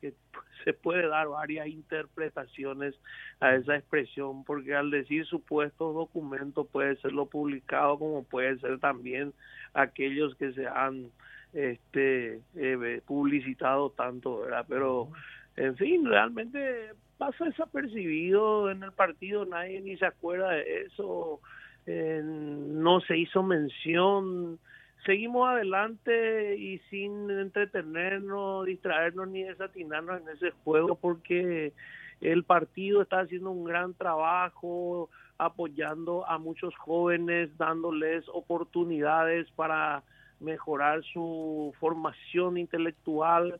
que 0.00 0.14
se 0.64 0.72
puede 0.72 1.08
dar 1.08 1.28
varias 1.28 1.68
interpretaciones 1.68 2.94
a 3.40 3.54
esa 3.54 3.76
expresión 3.76 4.44
porque 4.44 4.74
al 4.74 4.90
decir 4.90 5.26
supuestos 5.26 5.94
documentos 5.94 6.66
puede 6.68 6.96
ser 6.96 7.12
lo 7.12 7.26
publicado 7.26 7.98
como 7.98 8.24
puede 8.24 8.58
ser 8.58 8.78
también 8.78 9.32
aquellos 9.74 10.34
que 10.36 10.52
se 10.52 10.66
han 10.66 11.10
este 11.52 12.40
eh, 12.54 13.02
publicitado 13.06 13.90
tanto 13.90 14.40
verdad 14.40 14.66
pero 14.68 15.08
en 15.56 15.76
fin 15.76 16.04
realmente 16.04 16.92
pasa 17.18 17.46
desapercibido 17.46 18.70
en 18.70 18.84
el 18.84 18.92
partido 18.92 19.44
nadie 19.46 19.80
ni 19.80 19.96
se 19.96 20.06
acuerda 20.06 20.50
de 20.50 20.82
eso 20.82 21.40
eh, 21.86 22.20
no 22.22 23.00
se 23.00 23.18
hizo 23.18 23.42
mención 23.42 24.60
seguimos 25.04 25.48
adelante 25.48 26.56
y 26.56 26.78
sin 26.90 27.30
entretenernos, 27.30 28.66
distraernos 28.66 29.28
ni 29.28 29.44
desatinarnos 29.44 30.20
en 30.20 30.28
ese 30.28 30.50
juego 30.64 30.94
porque 30.94 31.72
el 32.20 32.44
partido 32.44 33.02
está 33.02 33.20
haciendo 33.20 33.50
un 33.50 33.64
gran 33.64 33.94
trabajo 33.94 35.08
apoyando 35.38 36.26
a 36.28 36.38
muchos 36.38 36.76
jóvenes, 36.76 37.56
dándoles 37.56 38.24
oportunidades 38.28 39.50
para 39.52 40.02
mejorar 40.38 41.02
su 41.12 41.74
formación 41.80 42.58
intelectual. 42.58 43.58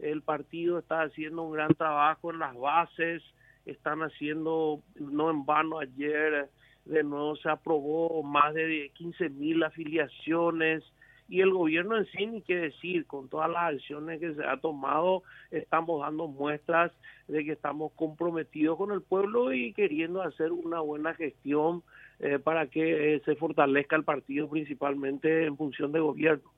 El 0.00 0.22
partido 0.22 0.78
está 0.78 1.02
haciendo 1.02 1.42
un 1.42 1.52
gran 1.52 1.74
trabajo 1.74 2.32
en 2.32 2.40
las 2.40 2.56
bases, 2.56 3.22
están 3.64 4.00
haciendo, 4.00 4.80
no 4.96 5.30
en 5.30 5.44
vano 5.44 5.78
ayer, 5.78 6.48
de 6.84 7.02
nuevo 7.02 7.36
se 7.36 7.48
aprobó 7.48 8.22
más 8.22 8.54
de 8.54 8.90
15 8.94 9.30
mil 9.30 9.62
afiliaciones 9.62 10.82
y 11.30 11.40
el 11.40 11.52
gobierno 11.52 11.96
en 11.96 12.06
sí, 12.06 12.26
ni 12.26 12.42
qué 12.42 12.56
decir, 12.56 13.06
con 13.06 13.28
todas 13.28 13.48
las 13.48 13.74
acciones 13.74 14.18
que 14.18 14.34
se 14.34 14.44
ha 14.44 14.56
tomado, 14.56 15.22
estamos 15.52 16.00
dando 16.00 16.26
muestras 16.26 16.90
de 17.28 17.44
que 17.44 17.52
estamos 17.52 17.92
comprometidos 17.94 18.76
con 18.76 18.90
el 18.90 19.00
pueblo 19.00 19.52
y 19.52 19.72
queriendo 19.72 20.22
hacer 20.22 20.50
una 20.50 20.80
buena 20.80 21.14
gestión 21.14 21.84
eh, 22.18 22.40
para 22.40 22.66
que 22.66 23.14
eh, 23.14 23.22
se 23.24 23.36
fortalezca 23.36 23.94
el 23.94 24.02
partido 24.02 24.50
principalmente 24.50 25.46
en 25.46 25.56
función 25.56 25.92
de 25.92 26.00
gobierno. 26.00 26.50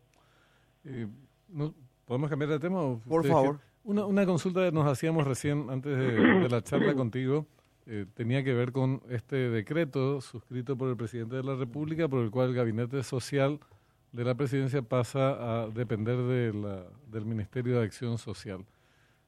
Eh, 0.87 1.07
¿Podemos 2.07 2.31
cambiar 2.31 2.53
de 2.53 2.59
tema? 2.59 2.99
Por 3.07 3.27
favor. 3.27 3.59
Una, 3.85 4.07
una 4.07 4.25
consulta 4.25 4.65
que 4.65 4.73
nos 4.73 4.87
hacíamos 4.87 5.27
recién 5.27 5.69
antes 5.69 5.95
de 5.99 6.49
la 6.49 6.63
charla 6.63 6.95
contigo. 6.97 7.47
Eh, 7.87 8.07
tenía 8.15 8.45
que 8.45 8.55
ver 8.55 8.73
con 8.73 9.03
este 9.11 9.37
decreto 9.51 10.21
suscrito 10.21 10.77
por 10.77 10.89
el 10.89 10.97
presidente 10.97 11.37
de 11.37 11.43
la 11.43 11.57
República, 11.57 12.09
por 12.09 12.23
el 12.23 12.31
cual 12.31 12.51
el 12.51 12.55
gabinete 12.55 13.03
social 13.03 13.59
de 14.13 14.25
la 14.25 14.35
presidencia 14.35 14.83
pasa 14.83 15.63
a 15.63 15.69
depender 15.69 16.17
de 16.19 16.53
la, 16.53 16.85
del 17.11 17.25
Ministerio 17.25 17.79
de 17.79 17.85
Acción 17.85 18.19
Social. 18.19 18.65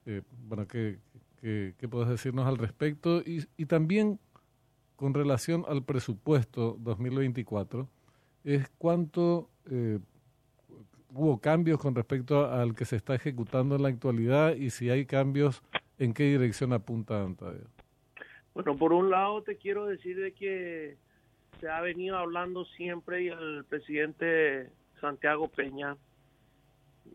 Eh, 0.07 0.23
bueno, 0.47 0.69
¿qué, 0.69 0.99
qué, 1.41 1.89
puedes 1.89 2.09
decirnos 2.09 2.47
al 2.47 2.59
respecto? 2.59 3.21
Y, 3.21 3.45
y, 3.57 3.67
también 3.67 4.21
con 4.97 5.15
relación 5.15 5.65
al 5.67 5.83
presupuesto 5.83 6.77
2024, 6.81 7.89
es 8.45 8.71
cuánto 8.79 9.49
eh, 9.71 9.99
hubo 11.13 11.41
cambios 11.41 11.79
con 11.79 11.95
respecto 11.95 12.51
al 12.51 12.75
que 12.75 12.85
se 12.85 12.97
está 12.97 13.15
ejecutando 13.15 13.77
en 13.77 13.83
la 13.83 13.89
actualidad 13.89 14.55
y 14.55 14.71
si 14.71 14.91
hay 14.91 15.07
cambios, 15.07 15.63
¿en 15.99 16.13
qué 16.13 16.25
dirección 16.25 16.73
apuntan, 16.73 17.37
Tadeo? 17.37 17.74
Bueno, 18.55 18.77
por 18.77 18.93
un 18.93 19.11
lado 19.11 19.43
te 19.43 19.57
quiero 19.57 19.87
decir 19.87 20.19
de 20.19 20.33
que 20.33 20.97
se 21.61 21.69
ha 21.69 21.81
venido 21.81 22.17
hablando 22.17 22.65
siempre 22.65 23.25
y 23.25 23.29
el 23.29 23.65
presidente 23.69 24.71
Santiago 25.01 25.49
Peña 25.49 25.97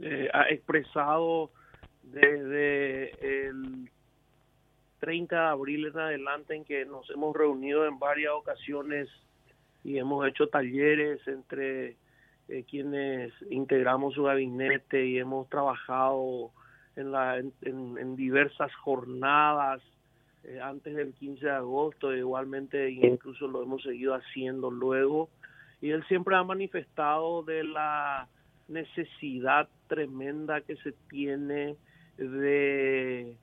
eh, 0.02 0.30
ha 0.34 0.50
expresado 0.50 1.50
desde 2.04 3.48
el 3.48 3.90
30 5.00 5.36
de 5.36 5.48
abril 5.48 5.86
en 5.88 5.98
adelante 5.98 6.56
en 6.56 6.66
que 6.66 6.86
nos 6.86 7.10
hemos 7.10 7.36
reunido 7.36 7.86
en 7.86 8.00
varias 8.00 8.34
ocasiones 8.34 9.08
y 9.84 9.98
hemos 9.98 10.28
hecho 10.28 10.48
talleres 10.48 11.26
entre 11.28 11.96
eh, 12.50 12.66
quienes 12.70 13.32
integramos 13.50 14.14
su 14.14 14.24
gabinete 14.24 15.06
y 15.06 15.20
hemos 15.20 15.48
trabajado 15.50 16.52
en, 16.96 17.12
la, 17.12 17.38
en, 17.38 18.16
diversas 18.16 18.74
jornadas 18.76 19.82
eh, 20.44 20.60
antes 20.62 20.96
del 20.96 21.14
15 21.14 21.46
de 21.46 21.52
agosto, 21.52 22.16
igualmente 22.16 22.90
incluso 22.90 23.48
lo 23.48 23.62
hemos 23.64 23.84
seguido 23.84 24.14
haciendo 24.14 24.72
luego, 24.72 25.30
y 25.82 25.92
él 25.92 26.04
siempre 26.08 26.36
ha 26.36 26.44
manifestado 26.44 27.44
de 27.44 27.64
la 27.64 28.28
necesidad 28.68 29.68
tremenda 29.88 30.62
que 30.62 30.76
se 30.78 30.94
tiene 31.10 31.76
de 32.18 33.36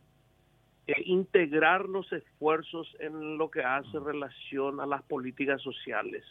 eh, 0.87 1.03
integrar 1.05 1.89
los 1.89 2.11
esfuerzos 2.13 2.95
en 3.01 3.39
lo 3.39 3.51
que 3.51 3.63
hace 3.63 3.99
relación 3.99 4.81
a 4.81 4.87
las 4.87 5.03
políticas 5.03 5.61
sociales. 5.63 6.25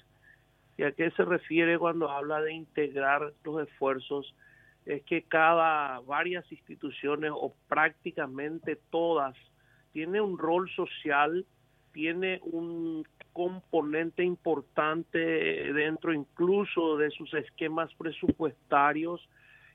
¿Y 0.77 0.83
a 0.83 0.91
qué 0.91 1.11
se 1.11 1.25
refiere 1.25 1.77
cuando 1.77 2.09
habla 2.09 2.41
de 2.41 2.53
integrar 2.53 3.33
los 3.43 3.67
esfuerzos? 3.67 4.33
Es 4.85 5.03
que 5.03 5.23
cada, 5.23 5.99
varias 6.01 6.49
instituciones 6.51 7.31
o 7.33 7.53
prácticamente 7.67 8.77
todas, 8.89 9.35
tiene 9.95 10.19
un 10.19 10.37
rol 10.37 10.69
social, 10.71 11.45
tiene 11.93 12.41
un 12.43 13.07
componente 13.31 14.25
importante 14.25 15.17
dentro 15.71 16.11
incluso 16.11 16.97
de 16.97 17.11
sus 17.11 17.33
esquemas 17.33 17.93
presupuestarios 17.93 19.25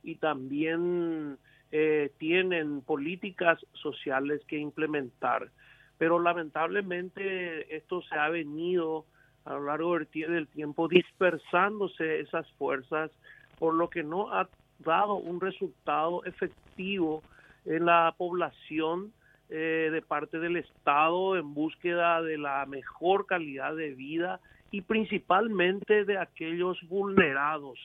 y 0.02 0.16
también 0.16 1.38
eh, 1.72 2.12
tienen 2.18 2.82
políticas 2.82 3.64
sociales 3.72 4.42
que 4.46 4.58
implementar. 4.58 5.48
Pero 5.96 6.18
lamentablemente 6.18 7.74
esto 7.74 8.02
se 8.02 8.14
ha 8.16 8.28
venido 8.28 9.06
a 9.46 9.54
lo 9.54 9.64
largo 9.64 9.98
del 9.98 10.48
tiempo 10.48 10.86
dispersándose 10.86 12.20
esas 12.20 12.46
fuerzas, 12.58 13.10
por 13.58 13.72
lo 13.72 13.88
que 13.88 14.02
no 14.02 14.30
ha 14.34 14.50
dado 14.80 15.14
un 15.14 15.40
resultado 15.40 16.22
efectivo 16.26 17.22
en 17.64 17.86
la 17.86 18.14
población 18.18 19.14
eh, 19.50 19.90
de 19.92 20.02
parte 20.02 20.38
del 20.38 20.56
Estado 20.56 21.36
en 21.36 21.54
búsqueda 21.54 22.22
de 22.22 22.38
la 22.38 22.64
mejor 22.66 23.26
calidad 23.26 23.74
de 23.74 23.94
vida 23.94 24.40
y 24.70 24.82
principalmente 24.82 26.04
de 26.04 26.18
aquellos 26.18 26.78
vulnerados 26.88 27.78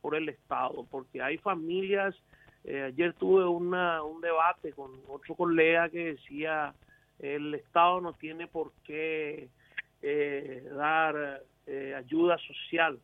por 0.00 0.16
el 0.16 0.28
Estado, 0.28 0.86
porque 0.90 1.22
hay 1.22 1.38
familias, 1.38 2.14
eh, 2.64 2.82
ayer 2.82 3.12
tuve 3.14 3.44
una, 3.46 4.02
un 4.02 4.20
debate 4.20 4.72
con 4.72 4.90
otro 5.08 5.34
colega 5.34 5.88
que 5.88 6.14
decía 6.14 6.74
el 7.18 7.54
Estado 7.54 8.00
no 8.00 8.12
tiene 8.14 8.46
por 8.46 8.72
qué 8.84 9.48
eh, 10.02 10.68
dar 10.74 11.42
eh, 11.66 11.94
ayuda 11.96 12.36
social. 12.38 12.98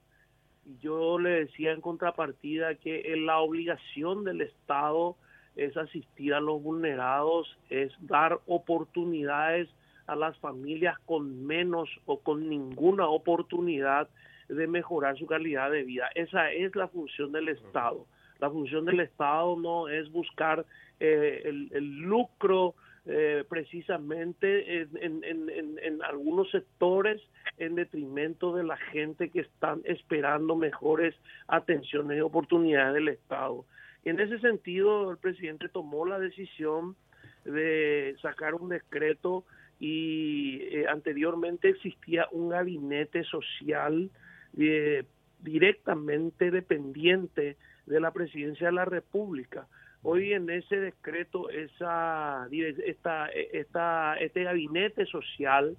Y 0.66 0.78
yo 0.78 1.18
le 1.18 1.46
decía 1.46 1.72
en 1.72 1.80
contrapartida 1.80 2.74
que 2.74 3.14
la 3.16 3.38
obligación 3.38 4.24
del 4.24 4.42
Estado 4.42 5.16
es 5.60 5.76
asistir 5.76 6.32
a 6.32 6.40
los 6.40 6.62
vulnerados, 6.62 7.58
es 7.68 7.92
dar 8.00 8.40
oportunidades 8.46 9.68
a 10.06 10.16
las 10.16 10.36
familias 10.38 10.98
con 11.04 11.46
menos 11.46 11.88
o 12.06 12.20
con 12.20 12.48
ninguna 12.48 13.06
oportunidad 13.06 14.08
de 14.48 14.66
mejorar 14.66 15.18
su 15.18 15.26
calidad 15.26 15.70
de 15.70 15.84
vida. 15.84 16.08
Esa 16.14 16.50
es 16.50 16.74
la 16.74 16.88
función 16.88 17.30
del 17.32 17.50
Estado. 17.50 18.06
La 18.40 18.50
función 18.50 18.86
del 18.86 19.00
Estado 19.00 19.54
no 19.56 19.88
es 19.88 20.10
buscar 20.10 20.64
eh, 20.98 21.42
el, 21.44 21.98
lucro 22.00 22.74
eh, 23.04 23.44
precisamente 23.46 24.80
en, 24.80 26.02
algunos 26.02 26.50
sectores 26.50 27.20
en 27.58 27.74
detrimento 27.74 28.56
de 28.56 28.64
la 28.64 28.78
gente 28.78 29.28
que 29.28 29.40
están 29.40 29.82
esperando 29.84 30.56
mejores 30.56 31.14
atenciones 31.48 32.16
y 32.16 32.20
oportunidades 32.22 32.94
del 32.94 33.08
Estado. 33.08 33.66
En 34.04 34.18
ese 34.20 34.38
sentido, 34.38 35.10
el 35.10 35.18
presidente 35.18 35.68
tomó 35.68 36.06
la 36.06 36.18
decisión 36.18 36.96
de 37.44 38.16
sacar 38.22 38.54
un 38.54 38.68
decreto 38.68 39.44
y 39.78 40.60
eh, 40.62 40.86
anteriormente 40.88 41.70
existía 41.70 42.26
un 42.32 42.50
gabinete 42.50 43.24
social 43.24 44.10
eh, 44.58 45.04
directamente 45.40 46.50
dependiente 46.50 47.56
de 47.86 48.00
la 48.00 48.10
presidencia 48.10 48.66
de 48.66 48.74
la 48.74 48.84
República. 48.84 49.66
Hoy 50.02 50.32
en 50.32 50.48
ese 50.48 50.76
decreto, 50.80 51.50
esa, 51.50 52.46
esta, 52.50 53.28
esta, 53.28 54.16
este 54.16 54.44
gabinete 54.44 55.04
social 55.06 55.76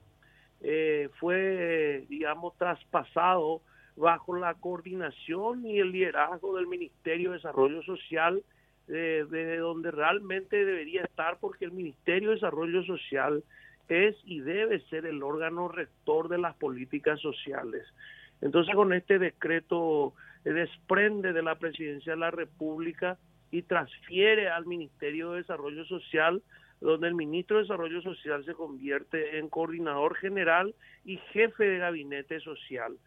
eh, 0.61 1.09
fue, 1.19 2.05
digamos, 2.07 2.55
traspasado 2.57 3.61
bajo 3.95 4.35
la 4.35 4.53
coordinación 4.55 5.65
y 5.65 5.79
el 5.79 5.91
liderazgo 5.91 6.55
del 6.55 6.67
Ministerio 6.67 7.31
de 7.31 7.37
Desarrollo 7.37 7.81
Social, 7.83 8.43
eh, 8.87 9.25
de 9.29 9.57
donde 9.57 9.91
realmente 9.91 10.65
debería 10.65 11.03
estar, 11.03 11.37
porque 11.39 11.65
el 11.65 11.71
Ministerio 11.71 12.29
de 12.29 12.35
Desarrollo 12.35 12.83
Social 12.83 13.43
es 13.89 14.15
y 14.23 14.39
debe 14.39 14.79
ser 14.89 15.05
el 15.05 15.21
órgano 15.21 15.67
rector 15.67 16.29
de 16.29 16.37
las 16.37 16.55
políticas 16.55 17.19
sociales. 17.19 17.85
Entonces, 18.41 18.73
con 18.73 18.93
este 18.93 19.19
decreto 19.19 20.13
eh, 20.45 20.51
desprende 20.51 21.33
de 21.33 21.43
la 21.43 21.55
Presidencia 21.55 22.13
de 22.13 22.19
la 22.19 22.31
República 22.31 23.17
y 23.51 23.63
transfiere 23.63 24.49
al 24.49 24.65
Ministerio 24.65 25.31
de 25.31 25.39
Desarrollo 25.39 25.85
Social, 25.85 26.41
donde 26.79 27.07
el 27.07 27.15
ministro 27.15 27.57
de 27.57 27.63
Desarrollo 27.63 28.01
Social 28.01 28.43
se 28.45 28.53
convierte 28.53 29.37
en 29.37 29.49
coordinador 29.49 30.15
general 30.15 30.73
y 31.05 31.17
jefe 31.31 31.65
de 31.65 31.77
gabinete 31.77 32.39
social. 32.39 32.97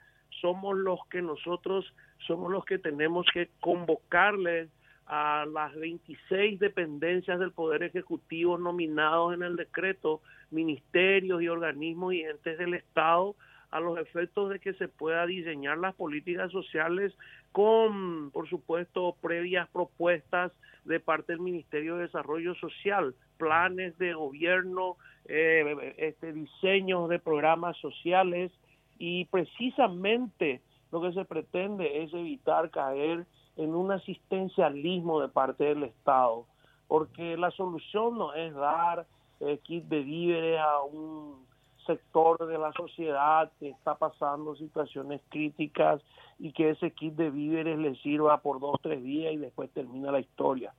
Somos 0.41 0.77
los 0.77 1.01
que 1.11 1.23
nosotros 1.23 1.93
somos 2.27 2.51
los 2.51 2.65
que 2.65 2.79
tenemos 2.79 3.27
que 3.33 3.51
convocarle 3.61 4.69
a 5.07 5.45
las 5.47 5.75
26 5.75 6.59
dependencias 6.59 7.39
del 7.39 7.53
Poder 7.53 7.83
Ejecutivo 7.83 8.57
nominados 8.57 9.35
en 9.35 9.43
el 9.43 9.57
decreto, 9.57 10.21
ministerios 10.51 11.43
y 11.43 11.49
organismos 11.49 12.15
y 12.15 12.23
entes 12.23 12.57
del 12.59 12.75
Estado 12.75 13.37
a 13.71 13.81
los 13.81 13.99
efectos 13.99 14.51
de 14.51 14.61
que 14.61 14.73
se 14.75 14.89
pueda 14.89 15.27
diseñar 15.27 15.79
las 15.79 15.95
políticas 15.95 16.51
sociales 16.53 17.13
con, 17.53 18.31
por 18.31 18.49
supuesto, 18.49 19.17
previas 19.21 19.69
propuestas 19.69 20.53
de 20.85 21.01
parte 21.01 21.33
del 21.33 21.41
Ministerio 21.41 21.97
de 21.97 22.03
Desarrollo 22.03 22.55
Social, 22.55 23.15
planes 23.37 23.99
de 23.99 24.15
gobierno, 24.15 24.97
eh, 25.27 25.95
este, 25.99 26.33
diseños 26.33 27.09
de 27.09 27.19
programas 27.19 27.77
sociales 27.79 28.53
y 28.99 29.25
precisamente 29.27 30.63
lo 30.93 31.01
que 31.01 31.13
se 31.13 31.25
pretende 31.25 32.03
es 32.05 32.15
evitar 32.15 32.71
caer 32.71 33.27
en 33.57 33.75
un 33.75 33.93
asistencialismo 33.93 35.21
de 35.21 35.29
parte 35.29 35.65
del 35.65 35.85
Estado, 35.85 36.47
porque 36.89 37.37
la 37.37 37.51
solución 37.51 38.19
no 38.19 38.35
es 38.35 38.55
dar 38.55 39.07
eh, 39.41 39.59
kit 39.63 39.85
de 39.85 40.01
víveres 40.01 40.61
a 40.61 40.83
un 40.83 41.45
sector 41.87 42.47
de 42.47 42.59
la 42.59 42.73
sociedad 42.73 43.51
que 43.59 43.69
está 43.69 43.97
pasando 43.97 44.57
situaciones 44.57 45.21
críticas 45.29 46.01
y 46.39 46.53
que 46.53 46.71
ese 46.71 46.91
kit 46.93 47.15
de 47.15 47.31
víveres 47.31 47.79
le 47.79 47.95
sirva 47.97 48.39
por 48.39 48.61
dos, 48.61 48.81
tres 48.83 49.03
días 49.03 49.35
y 49.35 49.37
después 49.37 49.71
termina 49.71 50.11
la 50.11 50.21
historia. 50.21 50.73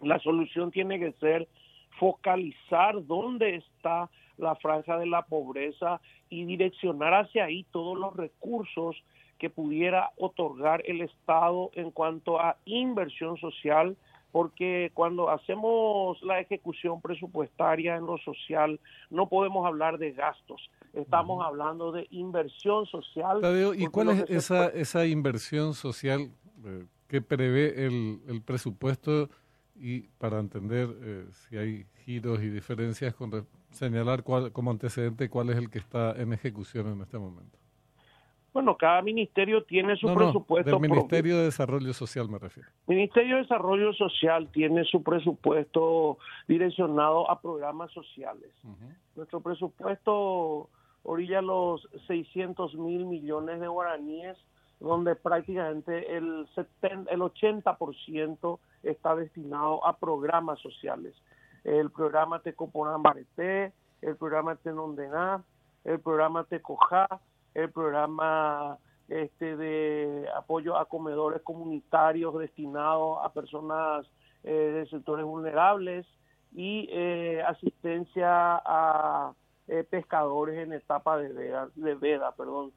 La 0.00 0.18
solución 0.18 0.70
tiene 0.70 0.98
que 0.98 1.12
ser 1.12 1.48
focalizar 1.98 3.04
dónde 3.06 3.56
está 3.56 4.10
la 4.36 4.54
franja 4.56 4.98
de 4.98 5.06
la 5.06 5.22
pobreza 5.22 6.00
y 6.28 6.44
direccionar 6.44 7.14
hacia 7.14 7.44
ahí 7.44 7.64
todos 7.70 7.98
los 7.98 8.14
recursos 8.16 8.96
que 9.38 9.50
pudiera 9.50 10.10
otorgar 10.16 10.82
el 10.86 11.00
Estado 11.00 11.70
en 11.74 11.90
cuanto 11.90 12.40
a 12.40 12.56
inversión 12.64 13.36
social 13.38 13.96
porque 14.32 14.90
cuando 14.94 15.28
hacemos 15.28 16.20
la 16.22 16.40
ejecución 16.40 17.02
presupuestaria 17.02 17.96
en 17.96 18.06
lo 18.06 18.16
social 18.18 18.80
no 19.10 19.28
podemos 19.28 19.66
hablar 19.66 19.98
de 19.98 20.12
gastos, 20.12 20.70
estamos 20.94 21.44
hablando 21.44 21.92
de 21.92 22.06
inversión 22.10 22.86
social. 22.86 23.40
¿y 23.76 23.86
cuál 23.86 24.10
es 24.10 24.30
esa, 24.30 24.68
esa 24.68 25.06
inversión 25.06 25.74
social 25.74 26.30
eh, 26.64 26.86
que 27.08 27.20
prevé 27.20 27.86
el, 27.86 28.20
el, 28.26 28.42
presupuesto 28.42 29.28
y 29.82 30.02
para 30.18 30.38
entender 30.38 30.88
eh, 31.02 31.26
si 31.32 31.56
hay 31.56 31.86
giros 32.04 32.40
y 32.40 32.48
diferencias 32.48 33.14
con 33.14 33.46
señalar 33.70 34.22
cuál, 34.22 34.52
como 34.52 34.70
antecedente 34.70 35.28
cuál 35.28 35.50
es 35.50 35.56
el 35.56 35.70
que 35.70 35.80
está 35.80 36.12
en 36.12 36.32
ejecución 36.32 36.86
en 36.86 37.00
este 37.02 37.18
momento? 37.18 37.58
Bueno, 38.52 38.76
cada 38.76 39.02
ministerio 39.02 39.64
tiene 39.64 39.96
su 39.96 40.14
presupuesto. 40.14 40.70
No, 40.70 40.78
del 40.78 40.90
Ministerio 40.90 41.38
de 41.38 41.44
Desarrollo 41.44 41.92
Social 41.94 42.28
me 42.28 42.38
refiero. 42.38 42.68
Ministerio 42.86 43.36
de 43.36 43.42
Desarrollo 43.42 43.92
Social 43.94 44.48
tiene 44.52 44.84
su 44.84 45.02
presupuesto 45.02 46.18
direccionado 46.46 47.28
a 47.30 47.40
programas 47.40 47.90
sociales. 47.92 48.52
Nuestro 49.16 49.40
presupuesto 49.40 50.68
orilla 51.02 51.40
los 51.40 51.88
600 52.06 52.74
mil 52.76 53.06
millones 53.06 53.58
de 53.58 53.68
guaraníes, 53.68 54.36
donde 54.82 55.14
prácticamente 55.14 56.16
el, 56.16 56.46
70, 56.54 57.10
el 57.10 57.20
80% 57.20 58.58
está 58.82 59.14
destinado 59.14 59.84
a 59.86 59.96
programas 59.96 60.58
sociales. 60.60 61.14
El 61.64 61.90
programa 61.90 62.40
Tecoporán 62.40 63.02
Bareté, 63.02 63.72
el 64.00 64.16
programa 64.16 64.56
Tenondená, 64.56 65.44
el 65.84 66.00
programa 66.00 66.44
Tecojá, 66.44 67.06
el 67.54 67.70
programa 67.70 68.78
este 69.08 69.56
de 69.56 70.28
apoyo 70.34 70.76
a 70.76 70.86
comedores 70.86 71.42
comunitarios 71.42 72.36
destinados 72.38 73.18
a 73.22 73.32
personas 73.32 74.06
eh, 74.42 74.50
de 74.52 74.86
sectores 74.86 75.24
vulnerables 75.24 76.06
y 76.52 76.88
eh, 76.90 77.42
asistencia 77.46 78.60
a 78.64 79.32
eh, 79.68 79.84
pescadores 79.84 80.58
en 80.58 80.72
etapa 80.72 81.18
de 81.18 81.28
veda, 81.32 81.68
de 81.74 81.94
veda 81.94 82.32
perdón. 82.32 82.72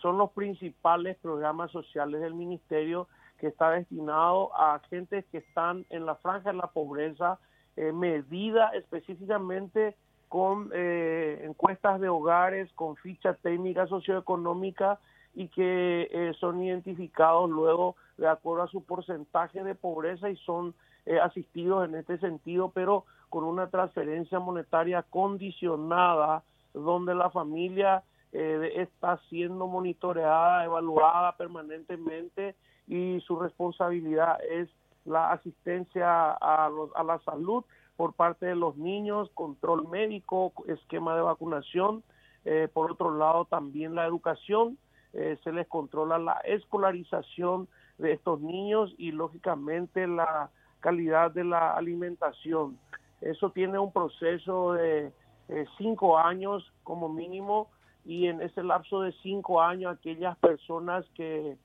Son 0.00 0.18
los 0.18 0.30
principales 0.32 1.16
programas 1.18 1.70
sociales 1.70 2.20
del 2.20 2.34
ministerio 2.34 3.06
que 3.38 3.48
está 3.48 3.70
destinado 3.70 4.50
a 4.56 4.80
gente 4.88 5.24
que 5.30 5.38
están 5.38 5.84
en 5.90 6.06
la 6.06 6.16
franja 6.16 6.50
de 6.50 6.56
la 6.56 6.68
pobreza, 6.68 7.38
medida 7.76 8.70
específicamente 8.74 9.94
con 10.28 10.70
eh, 10.74 11.42
encuestas 11.44 12.00
de 12.00 12.08
hogares, 12.08 12.70
con 12.74 12.96
ficha 12.96 13.34
técnica 13.34 13.86
socioeconómica 13.86 14.98
y 15.34 15.48
que 15.48 16.08
eh, 16.10 16.32
son 16.38 16.62
identificados 16.62 17.50
luego 17.50 17.96
de 18.18 18.28
acuerdo 18.28 18.64
a 18.64 18.68
su 18.68 18.84
porcentaje 18.84 19.62
de 19.64 19.74
pobreza 19.74 20.28
y 20.30 20.36
son 20.36 20.74
eh, 21.06 21.18
asistidos 21.18 21.88
en 21.88 21.94
este 21.94 22.18
sentido, 22.18 22.70
pero 22.74 23.04
con 23.30 23.44
una 23.44 23.68
transferencia 23.68 24.38
monetaria 24.38 25.02
condicionada 25.02 26.42
donde 26.74 27.14
la 27.14 27.30
familia 27.30 28.02
está 28.32 29.18
siendo 29.28 29.66
monitoreada, 29.66 30.64
evaluada 30.64 31.36
permanentemente 31.36 32.54
y 32.86 33.20
su 33.20 33.38
responsabilidad 33.38 34.38
es 34.44 34.68
la 35.04 35.32
asistencia 35.32 36.32
a, 36.32 36.68
los, 36.68 36.94
a 36.94 37.02
la 37.02 37.18
salud 37.20 37.64
por 37.98 38.12
parte 38.12 38.46
de 38.46 38.54
los 38.54 38.76
niños, 38.76 39.28
control 39.34 39.88
médico, 39.88 40.52
esquema 40.68 41.16
de 41.16 41.22
vacunación. 41.22 42.04
Eh, 42.44 42.68
por 42.72 42.92
otro 42.92 43.16
lado, 43.16 43.44
también 43.46 43.96
la 43.96 44.06
educación, 44.06 44.78
eh, 45.14 45.36
se 45.42 45.52
les 45.52 45.66
controla 45.66 46.16
la 46.18 46.34
escolarización 46.44 47.66
de 47.98 48.12
estos 48.12 48.40
niños 48.40 48.94
y, 48.98 49.10
lógicamente, 49.10 50.06
la 50.06 50.48
calidad 50.78 51.32
de 51.32 51.42
la 51.42 51.72
alimentación. 51.72 52.78
Eso 53.20 53.50
tiene 53.50 53.80
un 53.80 53.92
proceso 53.92 54.74
de 54.74 55.10
eh, 55.48 55.66
cinco 55.76 56.18
años 56.18 56.72
como 56.84 57.08
mínimo 57.08 57.68
y 58.04 58.26
en 58.26 58.40
ese 58.40 58.62
lapso 58.62 59.02
de 59.02 59.12
cinco 59.22 59.60
años 59.60 59.96
aquellas 59.96 60.36
personas 60.38 61.04
que 61.14 61.56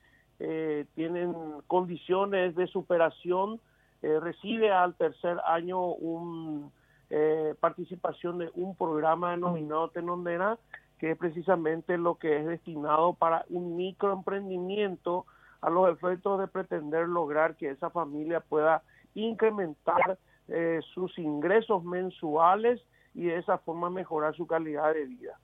tienen 0.95 1.33
condiciones 1.67 2.53
de 2.55 2.67
superación 2.67 3.61
eh, 4.03 4.19
recibe 4.19 4.69
al 4.69 4.95
tercer 4.95 5.39
año 5.45 5.79
un 5.79 6.69
eh, 7.09 7.55
participación 7.61 8.37
de 8.37 8.51
un 8.53 8.75
programa 8.75 9.31
denominado 9.31 9.89
Tenondera, 9.91 10.57
que 10.99 11.11
es 11.11 11.17
precisamente 11.17 11.97
lo 11.97 12.15
que 12.15 12.37
es 12.37 12.45
destinado 12.45 13.13
para 13.13 13.45
un 13.49 13.77
microemprendimiento 13.77 15.25
a 15.61 15.69
los 15.69 15.89
efectos 15.89 16.37
de 16.41 16.47
pretender 16.47 17.07
lograr 17.07 17.55
que 17.55 17.69
esa 17.69 17.89
familia 17.91 18.41
pueda 18.41 18.83
incrementar 19.15 20.17
eh, 20.49 20.81
sus 20.93 21.17
ingresos 21.17 21.85
mensuales 21.85 22.81
y 23.13 23.27
de 23.27 23.37
esa 23.37 23.57
forma 23.59 23.89
mejorar 23.89 24.35
su 24.35 24.45
calidad 24.47 24.93
de 24.93 25.05
vida. 25.05 25.39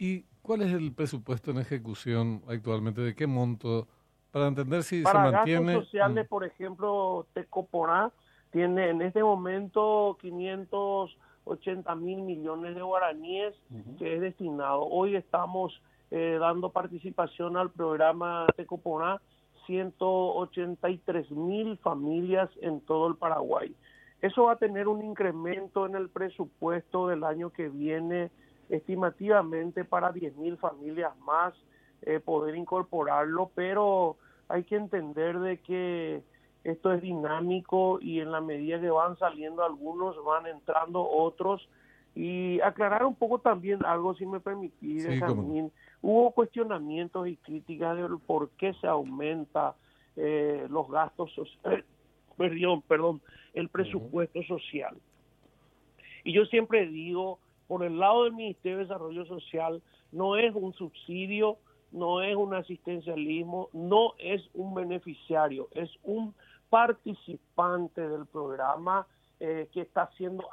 ¿Y 0.00 0.24
cuál 0.42 0.62
es 0.62 0.72
el 0.72 0.92
presupuesto 0.92 1.50
en 1.50 1.58
ejecución 1.58 2.42
actualmente? 2.48 3.02
¿De 3.02 3.14
qué 3.14 3.26
monto? 3.26 3.86
para 4.30 4.46
entender 4.46 4.82
si 4.82 5.02
para 5.02 5.26
se 5.26 5.32
mantiene. 5.32 5.72
Gastos 5.72 5.84
sociales, 5.84 6.26
mm. 6.26 6.28
por 6.28 6.44
ejemplo, 6.44 7.26
Tecoporá 7.34 8.12
tiene 8.50 8.90
en 8.90 9.02
este 9.02 9.22
momento 9.22 10.16
580 10.20 11.94
mil 11.96 12.22
millones 12.22 12.74
de 12.74 12.82
guaraníes 12.82 13.54
que 13.98 14.14
es 14.14 14.20
destinado. 14.20 14.86
Hoy 14.86 15.16
estamos 15.16 15.80
eh, 16.10 16.38
dando 16.40 16.70
participación 16.70 17.56
al 17.56 17.70
programa 17.70 18.46
Tecoporá 18.56 19.20
183 19.66 21.30
mil 21.30 21.76
familias 21.78 22.50
en 22.60 22.80
todo 22.80 23.08
el 23.08 23.16
Paraguay. 23.16 23.74
Eso 24.20 24.44
va 24.44 24.52
a 24.52 24.56
tener 24.56 24.88
un 24.88 25.02
incremento 25.02 25.86
en 25.86 25.94
el 25.94 26.08
presupuesto 26.08 27.08
del 27.08 27.24
año 27.24 27.50
que 27.50 27.68
viene, 27.68 28.30
estimativamente 28.70 29.84
para 29.84 30.12
10 30.12 30.36
mil 30.36 30.56
familias 30.56 31.16
más 31.18 31.52
eh, 32.02 32.20
poder 32.20 32.54
incorporarlo, 32.54 33.50
pero 33.54 34.16
hay 34.48 34.64
que 34.64 34.76
entender 34.76 35.38
de 35.38 35.58
que 35.58 36.22
esto 36.64 36.92
es 36.92 37.02
dinámico 37.02 37.98
y 38.00 38.20
en 38.20 38.32
la 38.32 38.40
medida 38.40 38.80
que 38.80 38.90
van 38.90 39.18
saliendo 39.18 39.64
algunos, 39.64 40.22
van 40.24 40.46
entrando 40.46 41.06
otros. 41.08 41.68
Y 42.14 42.60
aclarar 42.60 43.04
un 43.04 43.14
poco 43.14 43.38
también 43.38 43.84
algo, 43.84 44.14
si 44.14 44.26
me 44.26 44.40
permitís, 44.40 45.06
hubo 46.02 46.32
cuestionamientos 46.32 47.28
y 47.28 47.36
críticas 47.36 47.96
de 47.96 48.08
por 48.26 48.50
qué 48.50 48.74
se 48.74 48.88
aumenta 48.88 49.76
eh, 50.16 50.66
los 50.68 50.90
gastos, 50.90 51.30
eh, 51.64 51.84
perdón, 52.36 52.82
perdón, 52.82 53.20
el 53.54 53.68
presupuesto 53.68 54.42
social. 54.42 54.96
Y 56.24 56.32
yo 56.32 56.44
siempre 56.46 56.86
digo, 56.86 57.38
por 57.70 57.84
el 57.84 58.00
lado 58.00 58.24
del 58.24 58.32
Ministerio 58.32 58.78
de 58.78 58.82
Desarrollo 58.82 59.24
Social, 59.26 59.80
no 60.10 60.34
es 60.34 60.52
un 60.56 60.74
subsidio, 60.74 61.58
no 61.92 62.20
es 62.20 62.34
un 62.34 62.52
asistencialismo, 62.52 63.68
no 63.72 64.14
es 64.18 64.42
un 64.54 64.74
beneficiario, 64.74 65.68
es 65.70 65.88
un 66.02 66.34
participante 66.68 68.08
del 68.08 68.26
programa 68.26 69.06
eh, 69.38 69.68
que 69.72 69.82
está 69.82 70.10
siendo 70.16 70.48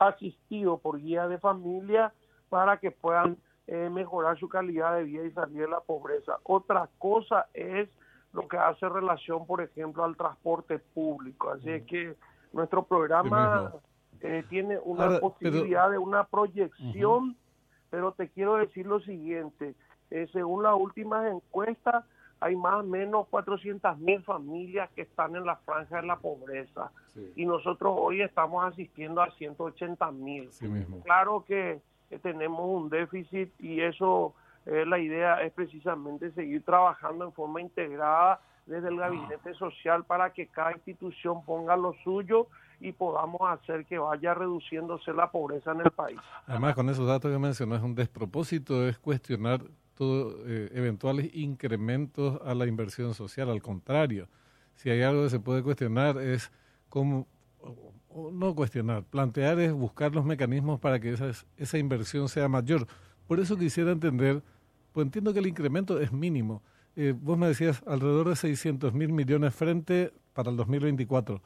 asistido 0.00 0.78
por 0.78 1.00
guía 1.00 1.28
de 1.28 1.38
familia 1.38 2.12
para 2.48 2.78
que 2.78 2.90
puedan 2.90 3.36
eh, 3.68 3.88
mejorar 3.88 4.40
su 4.40 4.48
calidad 4.48 4.96
de 4.96 5.04
vida 5.04 5.24
y 5.24 5.30
salir 5.30 5.60
de 5.60 5.68
la 5.68 5.82
pobreza. 5.82 6.38
Otra 6.42 6.90
cosa 6.98 7.46
es 7.54 7.88
lo 8.32 8.48
que 8.48 8.56
hace 8.56 8.88
relación, 8.88 9.46
por 9.46 9.62
ejemplo, 9.62 10.02
al 10.02 10.16
transporte 10.16 10.80
público. 10.80 11.50
Así 11.50 11.70
es 11.70 11.84
que 11.84 12.16
nuestro 12.52 12.82
programa 12.82 13.72
eh, 14.20 14.44
tiene 14.48 14.78
una 14.78 15.20
posibilidad 15.20 15.90
de 15.90 15.98
una 15.98 16.24
proyección, 16.24 17.36
pero 17.90 18.12
te 18.12 18.28
quiero 18.28 18.56
decir 18.56 18.86
lo 18.86 19.00
siguiente, 19.00 19.74
eh, 20.10 20.26
según 20.32 20.62
las 20.62 20.74
últimas 20.74 21.30
encuestas, 21.30 22.04
hay 22.40 22.56
más 22.56 22.74
o 22.74 22.82
menos 22.84 23.26
400 23.28 23.98
mil 23.98 24.22
familias 24.22 24.90
que 24.94 25.02
están 25.02 25.34
en 25.34 25.44
la 25.44 25.56
franja 25.56 26.00
de 26.00 26.06
la 26.06 26.16
pobreza 26.16 26.92
y 27.34 27.44
nosotros 27.44 27.96
hoy 27.98 28.22
estamos 28.22 28.64
asistiendo 28.64 29.20
a 29.20 29.30
180 29.32 30.10
mil. 30.12 30.48
claro 31.02 31.44
que 31.44 31.80
tenemos 32.22 32.60
un 32.60 32.88
déficit 32.88 33.50
y 33.58 33.80
eso, 33.80 34.34
eh, 34.66 34.84
la 34.86 34.98
idea 34.98 35.42
es 35.42 35.52
precisamente 35.52 36.30
seguir 36.30 36.62
trabajando 36.62 37.24
en 37.24 37.32
forma 37.32 37.60
integrada 37.60 38.40
desde 38.66 38.88
el 38.88 38.98
gabinete 38.98 39.54
social 39.54 40.04
para 40.04 40.30
que 40.32 40.46
cada 40.46 40.72
institución 40.72 41.44
ponga 41.44 41.76
lo 41.76 41.94
suyo 42.04 42.46
y 42.80 42.92
podamos 42.92 43.40
hacer 43.42 43.84
que 43.86 43.98
vaya 43.98 44.34
reduciéndose 44.34 45.12
la 45.12 45.30
pobreza 45.30 45.72
en 45.72 45.80
el 45.80 45.90
país. 45.90 46.18
Además, 46.46 46.74
con 46.74 46.88
esos 46.88 47.06
datos 47.06 47.32
que 47.32 47.38
mencionas, 47.38 47.82
un 47.82 47.94
despropósito 47.94 48.86
es 48.86 48.98
cuestionar 48.98 49.62
eh, 50.00 50.70
eventuales 50.74 51.28
incrementos 51.34 52.40
a 52.44 52.54
la 52.54 52.66
inversión 52.66 53.14
social. 53.14 53.50
Al 53.50 53.60
contrario, 53.60 54.28
si 54.74 54.90
hay 54.90 55.02
algo 55.02 55.24
que 55.24 55.30
se 55.30 55.40
puede 55.40 55.62
cuestionar 55.62 56.18
es 56.18 56.52
cómo, 56.88 57.26
no 58.32 58.54
cuestionar, 58.54 59.02
plantear 59.02 59.58
es 59.58 59.72
buscar 59.72 60.14
los 60.14 60.24
mecanismos 60.24 60.78
para 60.78 61.00
que 61.00 61.12
esa, 61.12 61.30
esa 61.56 61.78
inversión 61.78 62.28
sea 62.28 62.48
mayor. 62.48 62.86
Por 63.26 63.40
eso 63.40 63.56
quisiera 63.56 63.90
entender, 63.90 64.42
pues 64.92 65.04
entiendo 65.04 65.32
que 65.32 65.40
el 65.40 65.48
incremento 65.48 66.00
es 66.00 66.12
mínimo. 66.12 66.62
Eh, 66.94 67.14
vos 67.16 67.36
me 67.36 67.48
decías 67.48 67.82
alrededor 67.86 68.28
de 68.28 68.36
600 68.36 68.92
mil 68.94 69.12
millones 69.12 69.54
frente 69.54 70.12
para 70.32 70.50
el 70.50 70.56
2024. 70.56 71.42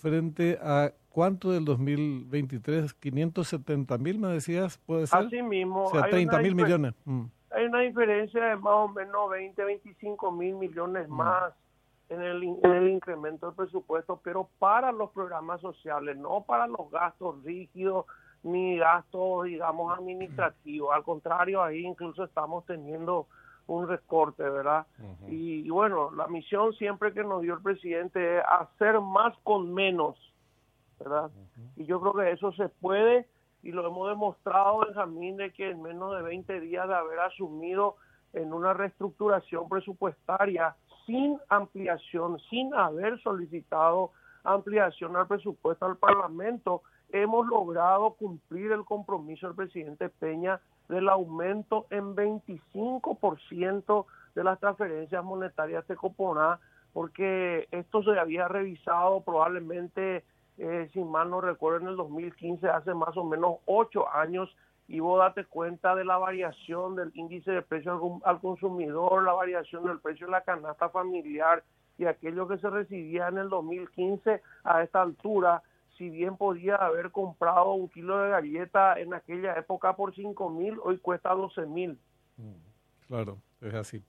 Frente 0.00 0.58
a 0.62 0.92
cuánto 1.10 1.50
del 1.52 1.64
2023, 1.64 2.94
570 2.94 3.98
mil 3.98 4.18
me 4.18 4.28
decías, 4.28 4.78
puede 4.78 5.06
ser. 5.06 5.26
Así 5.26 5.42
mismo. 5.42 5.84
O 5.84 5.90
sea, 5.90 6.08
30 6.08 6.38
mil 6.38 6.54
millones. 6.54 6.94
Mm 7.04 7.26
hay 7.50 7.66
una 7.66 7.80
diferencia 7.80 8.44
de 8.44 8.56
más 8.56 8.74
o 8.74 8.88
menos 8.88 9.30
20, 9.30 9.64
25 9.64 10.32
mil 10.32 10.54
millones 10.54 11.08
mm. 11.08 11.12
más 11.12 11.52
en 12.08 12.22
el, 12.22 12.42
en 12.42 12.70
el 12.70 12.88
incremento 12.88 13.46
del 13.46 13.54
presupuesto, 13.54 14.20
pero 14.22 14.48
para 14.58 14.90
los 14.92 15.10
programas 15.10 15.60
sociales, 15.60 16.16
no 16.16 16.42
para 16.42 16.66
los 16.66 16.90
gastos 16.90 17.42
rígidos 17.44 18.06
ni 18.42 18.78
gastos, 18.78 19.44
digamos, 19.44 19.96
administrativos. 19.96 20.92
Al 20.94 21.04
contrario, 21.04 21.62
ahí 21.62 21.84
incluso 21.84 22.24
estamos 22.24 22.64
teniendo 22.64 23.28
un 23.70 23.88
recorte, 23.88 24.42
¿verdad? 24.42 24.86
y, 25.28 25.68
bueno, 25.70 26.10
la 26.10 26.26
misión 26.26 26.72
siempre 26.74 27.12
que 27.12 27.22
nos 27.22 27.42
dio 27.42 27.54
el 27.54 27.62
presidente 27.62 28.38
es 28.38 28.44
hacer 28.48 29.00
más 29.00 29.36
con 29.44 29.72
menos, 29.72 30.16
¿verdad? 30.98 31.30
Y 31.76 31.84
yo 31.84 32.00
creo 32.00 32.14
que 32.14 32.32
eso 32.32 32.52
se 32.52 32.68
puede 32.68 33.28
y 33.62 33.70
lo 33.70 33.86
hemos 33.86 34.08
demostrado, 34.08 34.80
Benjamín, 34.80 35.36
de 35.36 35.52
que 35.52 35.70
en 35.70 35.82
menos 35.82 36.16
de 36.16 36.22
20 36.22 36.60
días 36.60 36.88
de 36.88 36.94
haber 36.94 37.20
asumido 37.20 37.96
en 38.32 38.52
una 38.52 38.72
reestructuración 38.72 39.68
presupuestaria 39.68 40.74
sin 41.06 41.38
ampliación, 41.48 42.38
sin 42.50 42.74
haber 42.74 43.20
solicitado 43.20 44.12
ampliación 44.42 45.16
al 45.16 45.26
presupuesto 45.28 45.86
al 45.86 45.96
Parlamento, 45.96 46.82
hemos 47.10 47.46
logrado 47.46 48.14
cumplir 48.14 48.72
el 48.72 48.84
compromiso 48.84 49.46
del 49.46 49.56
presidente 49.56 50.08
Peña 50.08 50.60
del 50.90 51.08
aumento 51.08 51.86
en 51.90 52.14
25% 52.14 54.06
de 54.34 54.44
las 54.44 54.58
transferencias 54.60 55.24
monetarias 55.24 55.86
de 55.88 55.96
Coponá, 55.96 56.58
porque 56.92 57.68
esto 57.70 58.02
se 58.02 58.18
había 58.18 58.48
revisado 58.48 59.22
probablemente, 59.22 60.24
eh, 60.58 60.90
si 60.92 61.02
mal 61.02 61.30
no 61.30 61.40
recuerdo, 61.40 61.78
en 61.78 61.88
el 61.88 61.96
2015, 61.96 62.68
hace 62.68 62.92
más 62.92 63.16
o 63.16 63.24
menos 63.24 63.58
ocho 63.66 64.12
años, 64.12 64.54
y 64.88 64.98
vos 64.98 65.20
date 65.20 65.44
cuenta 65.44 65.94
de 65.94 66.04
la 66.04 66.18
variación 66.18 66.96
del 66.96 67.12
índice 67.14 67.52
de 67.52 67.62
precio 67.62 68.20
al, 68.24 68.40
consumidor, 68.40 69.22
la 69.22 69.32
variación 69.32 69.84
del 69.84 70.00
precio 70.00 70.26
de 70.26 70.32
la 70.32 70.40
canasta 70.40 70.88
familiar 70.88 71.62
y 71.96 72.06
aquello 72.06 72.48
que 72.48 72.58
se 72.58 72.68
recibía 72.68 73.28
en 73.28 73.38
el 73.38 73.48
2015 73.48 74.42
a 74.64 74.82
esta 74.82 75.02
altura 75.02 75.62
si 76.00 76.08
bien 76.08 76.38
podía 76.38 76.76
haber 76.76 77.10
comprado 77.10 77.74
un 77.74 77.90
kilo 77.90 78.16
de 78.20 78.30
galleta 78.30 78.98
en 78.98 79.12
aquella 79.12 79.52
época 79.58 79.94
por 79.94 80.14
5 80.14 80.48
mil, 80.48 80.78
hoy 80.82 80.96
cuesta 80.96 81.28
12 81.34 81.66
mil. 81.66 81.98
Mm, 82.38 82.54
claro, 83.06 83.36
es 83.60 83.74
así, 83.74 84.02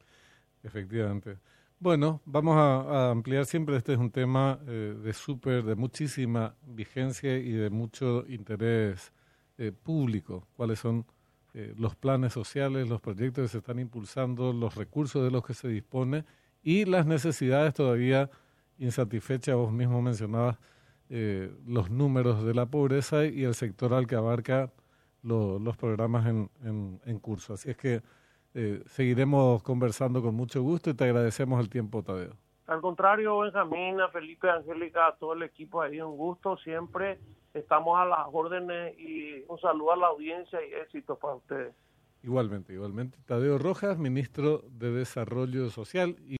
efectivamente. 0.64 1.38
Bueno, 1.80 2.22
vamos 2.24 2.56
a, 2.56 3.12
ampliar 3.12 3.46
siempre, 3.46 3.76
este 3.76 3.92
es 3.92 4.00
un 4.00 4.10
tema 4.10 4.58
eh, 4.68 4.96
de 5.04 5.12
súper, 5.12 5.66
de 5.66 5.76
muchísima 5.76 6.56
vigencia 6.62 7.38
y 7.38 7.52
de 7.52 7.70
mucho 7.70 8.24
interés 8.30 9.12
eh, 9.58 9.74
público. 9.74 10.48
¿Cuáles 10.56 10.80
son 10.80 11.06
eh, 11.54 11.74
los 11.78 11.98
planes 11.98 12.32
sociales, 12.32 12.88
los 12.88 13.02
proyectos 13.02 13.44
que 13.44 13.50
se 13.50 13.58
están 13.58 13.80
impulsando, 13.80 14.54
los 14.54 14.76
recursos 14.76 15.26
de 15.26 15.32
los 15.32 15.46
que 15.46 15.54
se 15.54 15.68
dispone 15.68 16.24
y 16.64 16.86
las 16.86 17.06
necesidades 17.06 17.74
todavía 17.74 18.30
insatisfechas, 18.78 19.58
vos 19.58 19.74
mismo 19.74 20.02
mencionabas, 20.02 20.58
eh, 21.14 21.52
los 21.68 21.92
números 21.92 22.46
de 22.46 22.54
la 22.54 22.68
pobreza 22.68 23.26
y 23.26 23.44
el 23.44 23.54
sectoral 23.54 24.08
que 24.08 24.16
abarca 24.16 24.72
los 25.24 25.76
programas 25.76 26.26
en, 26.26 26.50
en, 27.06 27.20
curso. 27.20 27.54
Así 27.54 27.70
es 27.70 27.76
que 27.76 28.02
eh, 28.54 28.82
seguiremos 28.86 29.62
conversando 29.62 30.22
con 30.22 30.36
mucho 30.36 30.62
gusto 30.62 30.90
y 30.90 30.94
te 30.94 31.04
agradecemos 31.04 31.60
el 31.60 31.70
tiempo, 31.70 32.02
Tadeo. 32.02 32.38
Al 32.68 32.80
contrario, 32.80 33.40
Benjamín, 33.40 34.00
a 34.00 34.08
Felipe, 34.08 34.50
Angélica, 34.50 35.08
a 35.08 35.16
todo 35.18 35.34
el 35.34 35.44
equipo 35.44 35.82
ahí, 35.82 36.00
un 36.00 36.16
gusto 36.16 36.56
siempre. 36.56 37.20
Estamos 37.54 38.00
a 38.00 38.06
las 38.06 38.28
órdenes 38.32 38.98
y 38.98 39.44
un 39.50 39.60
saludo 39.60 39.92
a 39.92 39.98
la 39.98 40.08
audiencia 40.08 40.60
y 40.66 40.74
éxito 40.76 41.18
para 41.18 41.36
ustedes. 41.36 41.76
Igualmente, 42.24 42.72
igualmente. 42.72 43.18
Tadeo 43.26 43.58
Rojas, 43.58 43.98
ministro 43.98 44.64
de 44.70 44.92
Desarrollo 44.92 45.70
Social. 45.70 46.16